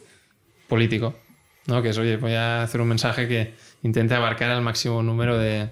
[0.67, 1.15] político.
[1.67, 1.81] ¿no?
[1.81, 5.69] Que es, oye, voy a hacer un mensaje que intente abarcar al máximo número de,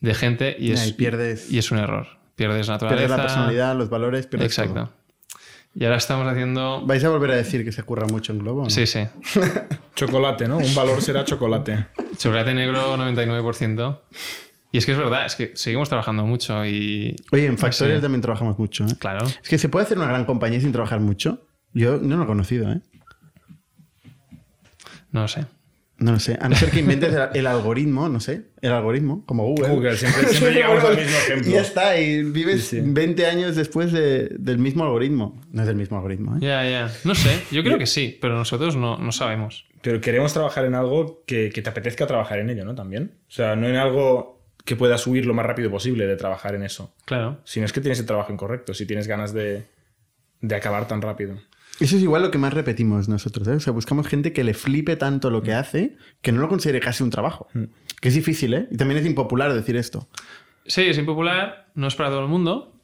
[0.00, 2.06] de gente y es, y pierdes, y es un error.
[2.36, 2.98] Pierdes naturaleza.
[2.98, 4.74] pierdes la personalidad, los valores, pierdes Exacto.
[4.74, 4.92] todo.
[5.76, 6.84] Y ahora estamos haciendo...
[6.86, 8.62] ¿Vais a volver a decir que se curra mucho en Globo?
[8.64, 8.70] no?
[8.70, 9.06] Sí, sí.
[9.96, 10.58] Chocolate, ¿no?
[10.58, 11.86] Un valor será chocolate.
[12.16, 13.98] Chocolate negro 99%.
[14.70, 17.16] Y es que es verdad, es que seguimos trabajando mucho y...
[17.32, 18.02] Oye, en Factorial Sí.
[18.02, 18.94] también trabajamos mucho, ¿eh?
[18.98, 19.26] Claro.
[19.26, 21.46] Es que se puede hacer una gran compañía sin trabajar mucho.
[21.72, 22.80] Yo no lo he conocido, ¿eh?
[25.10, 25.46] No lo sé.
[26.04, 26.36] No lo sé.
[26.38, 28.42] A no ser que inventes el, el algoritmo, no sé.
[28.60, 29.68] El algoritmo, como Google.
[29.68, 31.48] Google, siempre, siempre llegamos al mismo ejemplo.
[31.50, 31.98] Y ya está.
[31.98, 32.82] Y vives Sí, sí.
[32.84, 35.40] 20 años después de- del mismo algoritmo.
[35.50, 36.40] No es del mismo algoritmo, ¿eh?
[36.42, 36.92] Ya, ya.
[37.04, 39.64] No sé, yo creo que sí, pero nosotros no, no sabemos.
[39.80, 42.74] Pero queremos trabajar en algo que, que te apetezca trabajar en ello, ¿no?
[42.74, 43.12] También.
[43.28, 46.64] O sea, no en algo que puedas huir lo más rápido posible de trabajar en
[46.64, 46.94] eso.
[47.06, 47.40] Claro.
[47.44, 49.64] Si no es que tienes el trabajo incorrecto, si tienes ganas de,
[50.42, 51.38] de acabar tan rápido.
[51.80, 53.52] Eso es igual lo que más repetimos nosotros, ¿eh?
[53.52, 56.80] O sea, buscamos gente que le flipe tanto lo que hace que no lo considere
[56.80, 57.48] casi un trabajo.
[58.00, 58.68] Que es difícil, ¿eh?
[58.70, 60.08] Y también es impopular decir esto.
[60.66, 62.74] Sí, es impopular, no es para todo el mundo,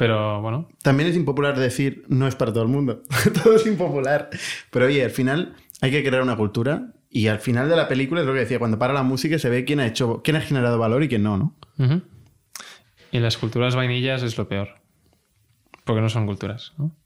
[0.00, 3.02] pero bueno, También es impopular decir no es para todo el mundo.
[3.42, 4.30] todo es impopular.
[4.70, 8.22] Pero oye, al final hay que crear una cultura y al final de la película
[8.22, 10.40] es lo que decía, cuando para la música se ve quién ha hecho, quién ha
[10.40, 11.54] generado valor y quién no, ¿no?
[13.12, 14.80] Y las culturas vainillas es lo peor.
[15.84, 16.96] Porque no son culturas, ¿no?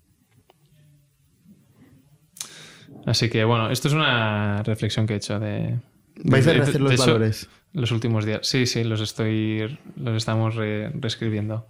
[3.06, 5.78] Así que bueno, esto es una reflexión que he hecho de.
[6.24, 7.48] Vais a de- rehacer los de hecho, valores.
[7.72, 8.40] Los últimos días.
[8.46, 9.78] Sí, sí, los estoy.
[9.96, 11.66] Los estamos re- reescribiendo.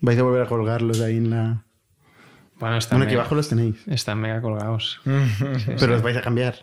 [0.00, 1.64] Vais a volver a colgarlos ahí en la...
[2.60, 3.76] Bueno, están, Bueno, aquí mega, abajo los tenéis.
[3.88, 5.00] están mega colgados.
[5.66, 6.56] Pero los vais a cambiar.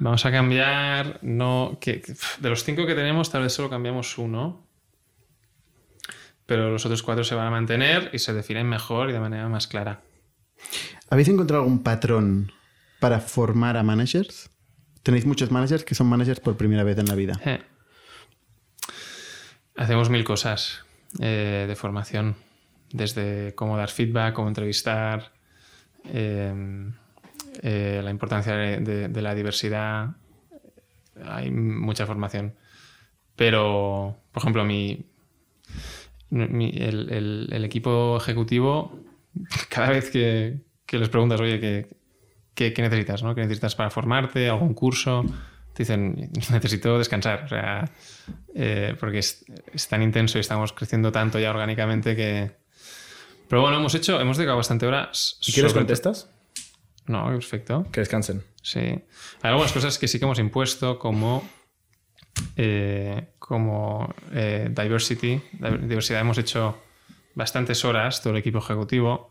[0.00, 1.18] Vamos a cambiar.
[1.22, 1.78] No.
[1.80, 4.66] Que, que- de los cinco que tenemos, tal vez solo cambiamos uno.
[6.46, 9.48] Pero los otros cuatro se van a mantener y se definen mejor y de manera
[9.48, 10.02] más clara.
[11.10, 12.52] ¿Habéis encontrado algún patrón
[13.04, 14.48] para formar a managers?
[15.02, 17.38] Tenéis muchos managers que son managers por primera vez en la vida.
[17.44, 17.60] Eh.
[19.76, 20.86] Hacemos mil cosas
[21.20, 22.34] eh, de formación,
[22.90, 25.32] desde cómo dar feedback, cómo entrevistar,
[26.04, 26.54] eh,
[27.60, 30.16] eh, la importancia de, la diversidad.
[31.26, 32.54] Hay mucha formación.
[33.36, 35.04] Pero, por ejemplo, mi...
[36.30, 38.98] el equipo ejecutivo,
[39.68, 42.03] cada vez que, que les preguntas, oye, ¿qué,
[42.54, 43.22] qué, qué necesitas?
[43.22, 43.34] ¿no?
[43.34, 44.48] ¿Qué necesitas para formarte?
[44.48, 45.24] ¿Algún curso?
[45.72, 47.44] Te dicen, necesito descansar.
[47.44, 47.84] O sea,
[48.54, 52.52] eh, porque es, es tan intenso y estamos creciendo tanto ya orgánicamente que...
[53.48, 55.38] Pero bueno, hemos hecho, hemos dedicado bastante horas.
[55.46, 56.30] ¿Y qué les contestas?
[57.06, 57.86] No, perfecto.
[57.92, 58.42] Que descansen.
[58.62, 58.78] Sí.
[58.80, 59.02] Hay
[59.42, 61.46] algunas cosas que sí que hemos impuesto, como,
[62.56, 65.40] eh, como eh, diversity.
[65.52, 66.78] Di- Diversidad hemos hecho
[67.34, 69.30] bastantes horas, todo el equipo ejecutivo,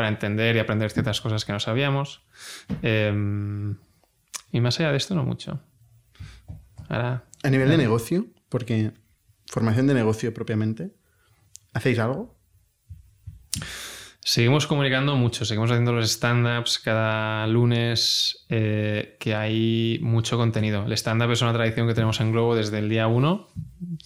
[0.00, 2.22] para entender y aprender ciertas cosas que no sabíamos.
[2.82, 3.12] Eh,
[4.50, 5.60] y más allá de esto, no mucho.
[6.88, 8.92] Ahora, A nivel de negocio, porque
[9.46, 10.94] formación de negocio propiamente,
[11.74, 12.34] ¿hacéis algo?
[14.22, 20.86] Seguimos comunicando mucho, seguimos haciendo los stand-ups cada lunes, eh, que hay mucho contenido.
[20.86, 23.48] El stand-up es una tradición que tenemos en Globo desde el día 1.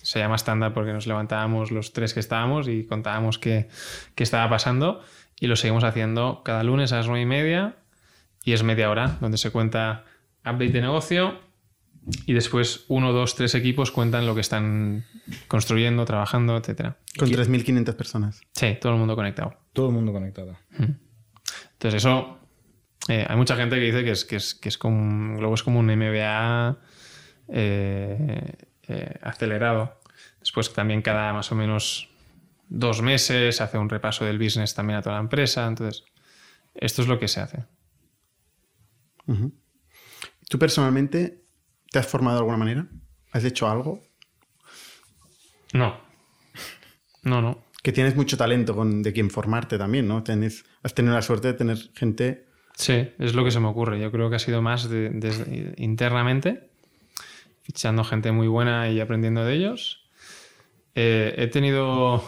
[0.03, 3.69] Se llama stand-up porque nos levantábamos los tres que estábamos y contábamos qué,
[4.17, 5.03] qué estaba pasando.
[5.41, 7.77] Y lo seguimos haciendo cada lunes a las 9 y media.
[8.45, 10.05] Y es media hora, donde se cuenta
[10.41, 11.41] update de negocio.
[12.27, 15.05] Y después uno, dos, tres equipos cuentan lo que están
[15.49, 16.99] construyendo, trabajando, etcétera.
[17.19, 18.41] Con 3.500 personas.
[18.53, 19.55] Sí, todo el mundo conectado.
[19.73, 20.57] Todo el mundo conectado.
[21.73, 22.39] Entonces, eso.
[23.09, 24.97] eh, hay mucha gente que dice que es, que es, que es como.
[24.99, 26.77] un- Globo es como un MBA
[27.49, 28.53] eh,
[28.89, 29.99] eh, acelerado.
[30.41, 32.11] Después, también cada más o menos
[32.69, 35.67] dos meses hace un repaso del business también a toda la empresa.
[35.67, 36.05] Entonces,
[36.75, 37.65] esto es lo que se hace.
[40.49, 41.43] ¿Tú personalmente
[41.91, 42.87] te has formado de alguna manera?
[43.33, 44.03] ¿Has hecho algo?
[45.73, 45.99] No.
[47.23, 47.65] No, no.
[47.83, 50.23] Que tienes mucho talento con, de quien formarte también, ¿no?
[50.23, 52.47] Tienes- has tenido la suerte de tener gente...
[52.77, 54.01] Sí, es lo que se me ocurre.
[54.01, 56.71] Yo creo que ha sido más de- internamente,
[57.63, 60.11] fichando gente muy buena y aprendiendo de ellos.
[60.95, 62.23] Eh, he tenido,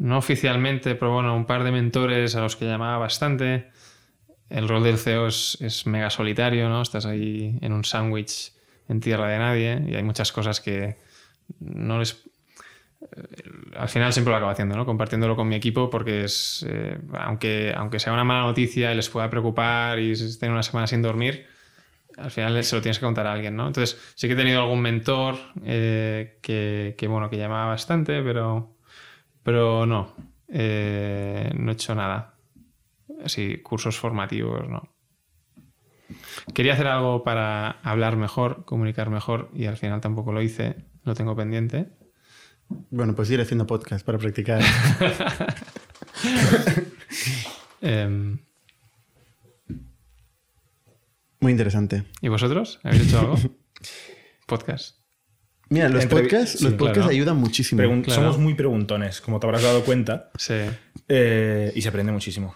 [0.00, 3.70] no oficialmente, pero bueno, un par de mentores a los que llamaba bastante.
[4.48, 6.82] El rol del CEO es, es mega solitario, ¿no?
[6.82, 8.52] Estás ahí en un sándwich
[8.88, 10.96] en tierra de nadie y hay muchas cosas que
[11.60, 12.28] no les
[13.76, 14.84] al final siempre lo acabo haciendo, ¿no?
[14.84, 19.08] Compartiéndolo con mi equipo porque es, eh, aunque, aunque sea una mala noticia y les
[19.08, 21.46] pueda preocupar y estén una semana sin dormir,
[22.18, 23.66] al final se lo tienes que contar a alguien, ¿no?
[23.66, 28.76] Entonces sí que he tenido algún mentor eh, que, bueno, que llamaba bastante, pero,
[29.42, 30.14] pero no,
[30.48, 32.34] eh, no he hecho nada.
[33.24, 34.82] Así, cursos formativos, no.
[36.54, 41.14] Quería hacer algo para hablar mejor, comunicar mejor y al final tampoco lo hice, lo
[41.14, 41.90] tengo pendiente.
[42.90, 44.62] Bueno, pues ir haciendo podcast para practicar.
[47.82, 48.38] Em,
[51.40, 52.04] Muy interesante.
[52.20, 52.78] ¿Y vosotros?
[52.82, 53.36] ¿Habéis hecho algo?
[54.46, 54.99] Podcast.
[55.70, 57.10] Mira, los podcasts, sí, los podcasts claro.
[57.10, 57.80] ayudan muchísimo.
[57.82, 58.20] Pregun- Claro.
[58.22, 60.54] Somos muy preguntones, como te habrás dado cuenta, Sí.
[61.08, 62.54] eh, y se aprende muchísimo.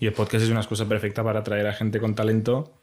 [0.00, 2.80] Y el podcast es una excusa perfecta para atraer a gente con talento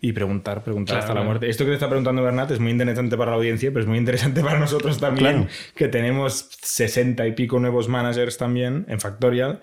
[0.00, 1.48] y preguntar, preguntar Claro, hasta la muerte.
[1.50, 3.98] Esto que te está preguntando Bernat es muy interesante para la audiencia, pero es muy
[3.98, 5.48] interesante para nosotros también, Claro.
[5.74, 9.60] que tenemos 60 y pico nuevos managers también en Factorial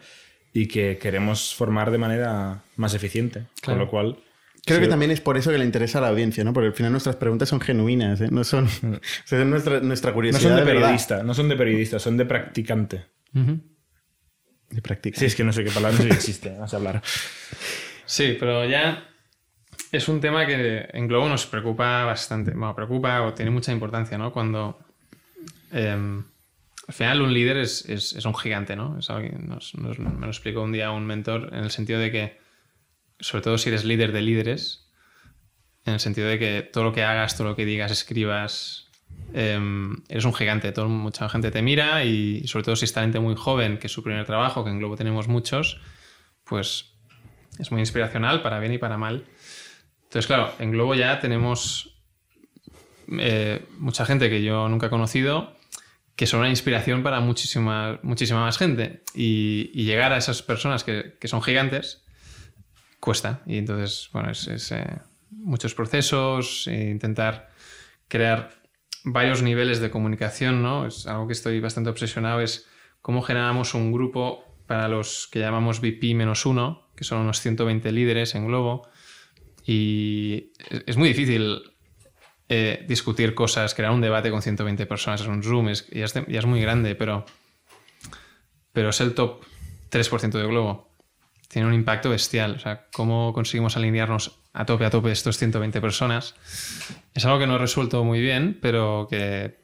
[0.54, 3.46] y que queremos formar de manera más eficiente.
[3.62, 3.80] Claro.
[3.80, 4.18] Con lo cual...
[4.66, 6.52] Creo sí, que también es por eso que le interesa a la audiencia, ¿no?
[6.52, 8.30] Porque al final nuestras preguntas son genuinas, ¿eh?
[8.32, 8.66] No son...
[8.84, 12.18] o sea, es nuestra, nuestra No curiosidad son de periodista, no son de periodista, son
[12.18, 13.06] de practicante.
[13.32, 15.20] De práctica.
[15.20, 17.02] Sí, es que no sé qué palabra no sé si existe, vas a hablar.
[18.06, 19.08] Sí, pero ya
[19.92, 22.52] es un tema que en Globo nos preocupa bastante.
[22.52, 24.32] Bueno, preocupa o tiene mucha importancia, ¿no?
[24.34, 24.80] Cuando
[25.72, 26.24] em,
[26.88, 28.98] al final un líder es, es- es un gigante, ¿no?
[29.00, 32.00] Es algo que nos- nos- me lo explicó un día un mentor en el sentido
[32.00, 32.38] de que,
[33.20, 34.86] sobre todo si eres líder de líderes,
[35.86, 38.88] en el sentido de que todo lo que hagas, todo lo que digas, escribas,
[39.34, 40.72] em, eres un gigante.
[40.72, 43.94] Todo, mucha gente te mira y, sobre todo si es talento muy joven, que es
[43.94, 45.80] su primer trabajo, que en Globo tenemos muchos,
[46.44, 46.94] pues
[47.60, 49.26] es muy inspiracional para bien y para mal.
[50.04, 52.02] Entonces, claro, en Globo ya tenemos
[53.20, 55.56] eh, mucha gente que yo nunca he conocido
[56.16, 59.04] que son una inspiración para muchísima, muchísima más gente.
[59.14, 62.05] Y, y llegar a esas personas que, que son gigantes
[63.06, 63.42] cuesta.
[63.46, 64.86] Y entonces, bueno, es, es, eh,
[65.32, 67.50] muchos procesos, e intentar
[68.10, 68.50] crear
[69.04, 70.86] varios niveles de comunicación, ¿no?
[70.88, 72.68] Es algo que estoy bastante obsesionado, es
[73.02, 78.48] cómo generamos un grupo para los que llamamos VP-1, que son unos 120 líderes en
[78.48, 78.88] Globo.
[79.66, 80.52] Y
[80.88, 81.62] es- muy difícil
[82.50, 86.14] eh, discutir cosas, crear un debate con 120 personas en un Zoom, es, ya, es,
[86.14, 87.26] ya es muy grande, pero,
[88.74, 89.44] pero es el top
[89.90, 90.95] 3% de Globo.
[91.56, 92.56] Tiene un impacto bestial.
[92.56, 96.36] O sea, cómo conseguimos alinearnos a tope, a tope estos 120 personas.
[97.14, 99.56] Es algo que no he resuelto muy bien, pero que,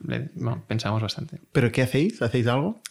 [0.00, 1.38] bueno, pensamos bastante.
[1.52, 2.20] ¿Pero qué hacéis?
[2.20, 2.82] ¿Hacéis algo?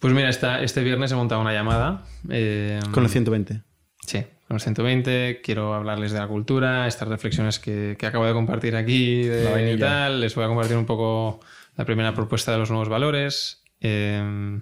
[0.00, 2.04] Pues mira, esta- este viernes he montado una llamada.
[2.28, 3.62] eh, Con los 120.
[4.06, 5.40] Sí, con los 120.
[5.42, 9.78] Quiero hablarles de la cultura, estas reflexiones que, que acabo de compartir aquí de y
[9.78, 10.20] tal.
[10.20, 11.40] Les voy a compartir un poco
[11.76, 14.60] la primera propuesta de los nuevos valores eh,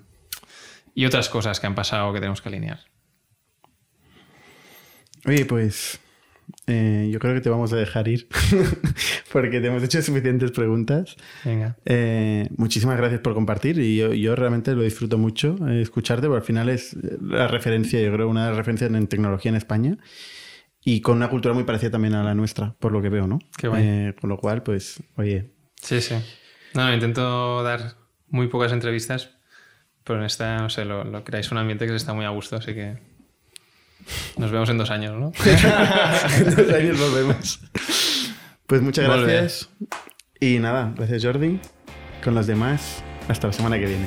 [0.95, 2.80] y otras cosas que han pasado que tenemos que alinear.
[5.24, 6.01] Oye, pues
[6.66, 8.28] eh, yo creo que te vamos a dejar ir
[9.32, 11.16] porque te hemos hecho suficientes preguntas.
[11.45, 11.76] Venga.
[11.84, 16.40] Eh, muchísimas gracias por compartir y yo, yo realmente lo disfruto mucho eh, escucharte, porque
[16.40, 19.99] al final es la referencia, yo creo, una de las referencias en tecnología en España
[20.84, 23.38] y con una cultura muy parecida también a la nuestra, por lo que veo, ¿no?
[23.57, 23.84] Qué guay.
[23.86, 26.14] Eh, con lo cual, pues, oye, Sí, sí.
[26.74, 27.97] No, no, intento dar
[28.28, 29.36] muy pocas entrevistas,
[30.05, 32.30] pero en esta, no sé, lo, lo creáis un ambiente que se está muy a
[32.30, 32.98] gusto, así que
[34.36, 35.32] nos vemos en dos años, ¿no?
[35.44, 37.61] en dos años volvemos.
[38.66, 39.32] Pues muchas Volve.
[39.32, 39.68] gracias
[40.40, 41.61] y nada, gracias Jordi.
[42.24, 44.07] Con los demás, hasta la semana que viene.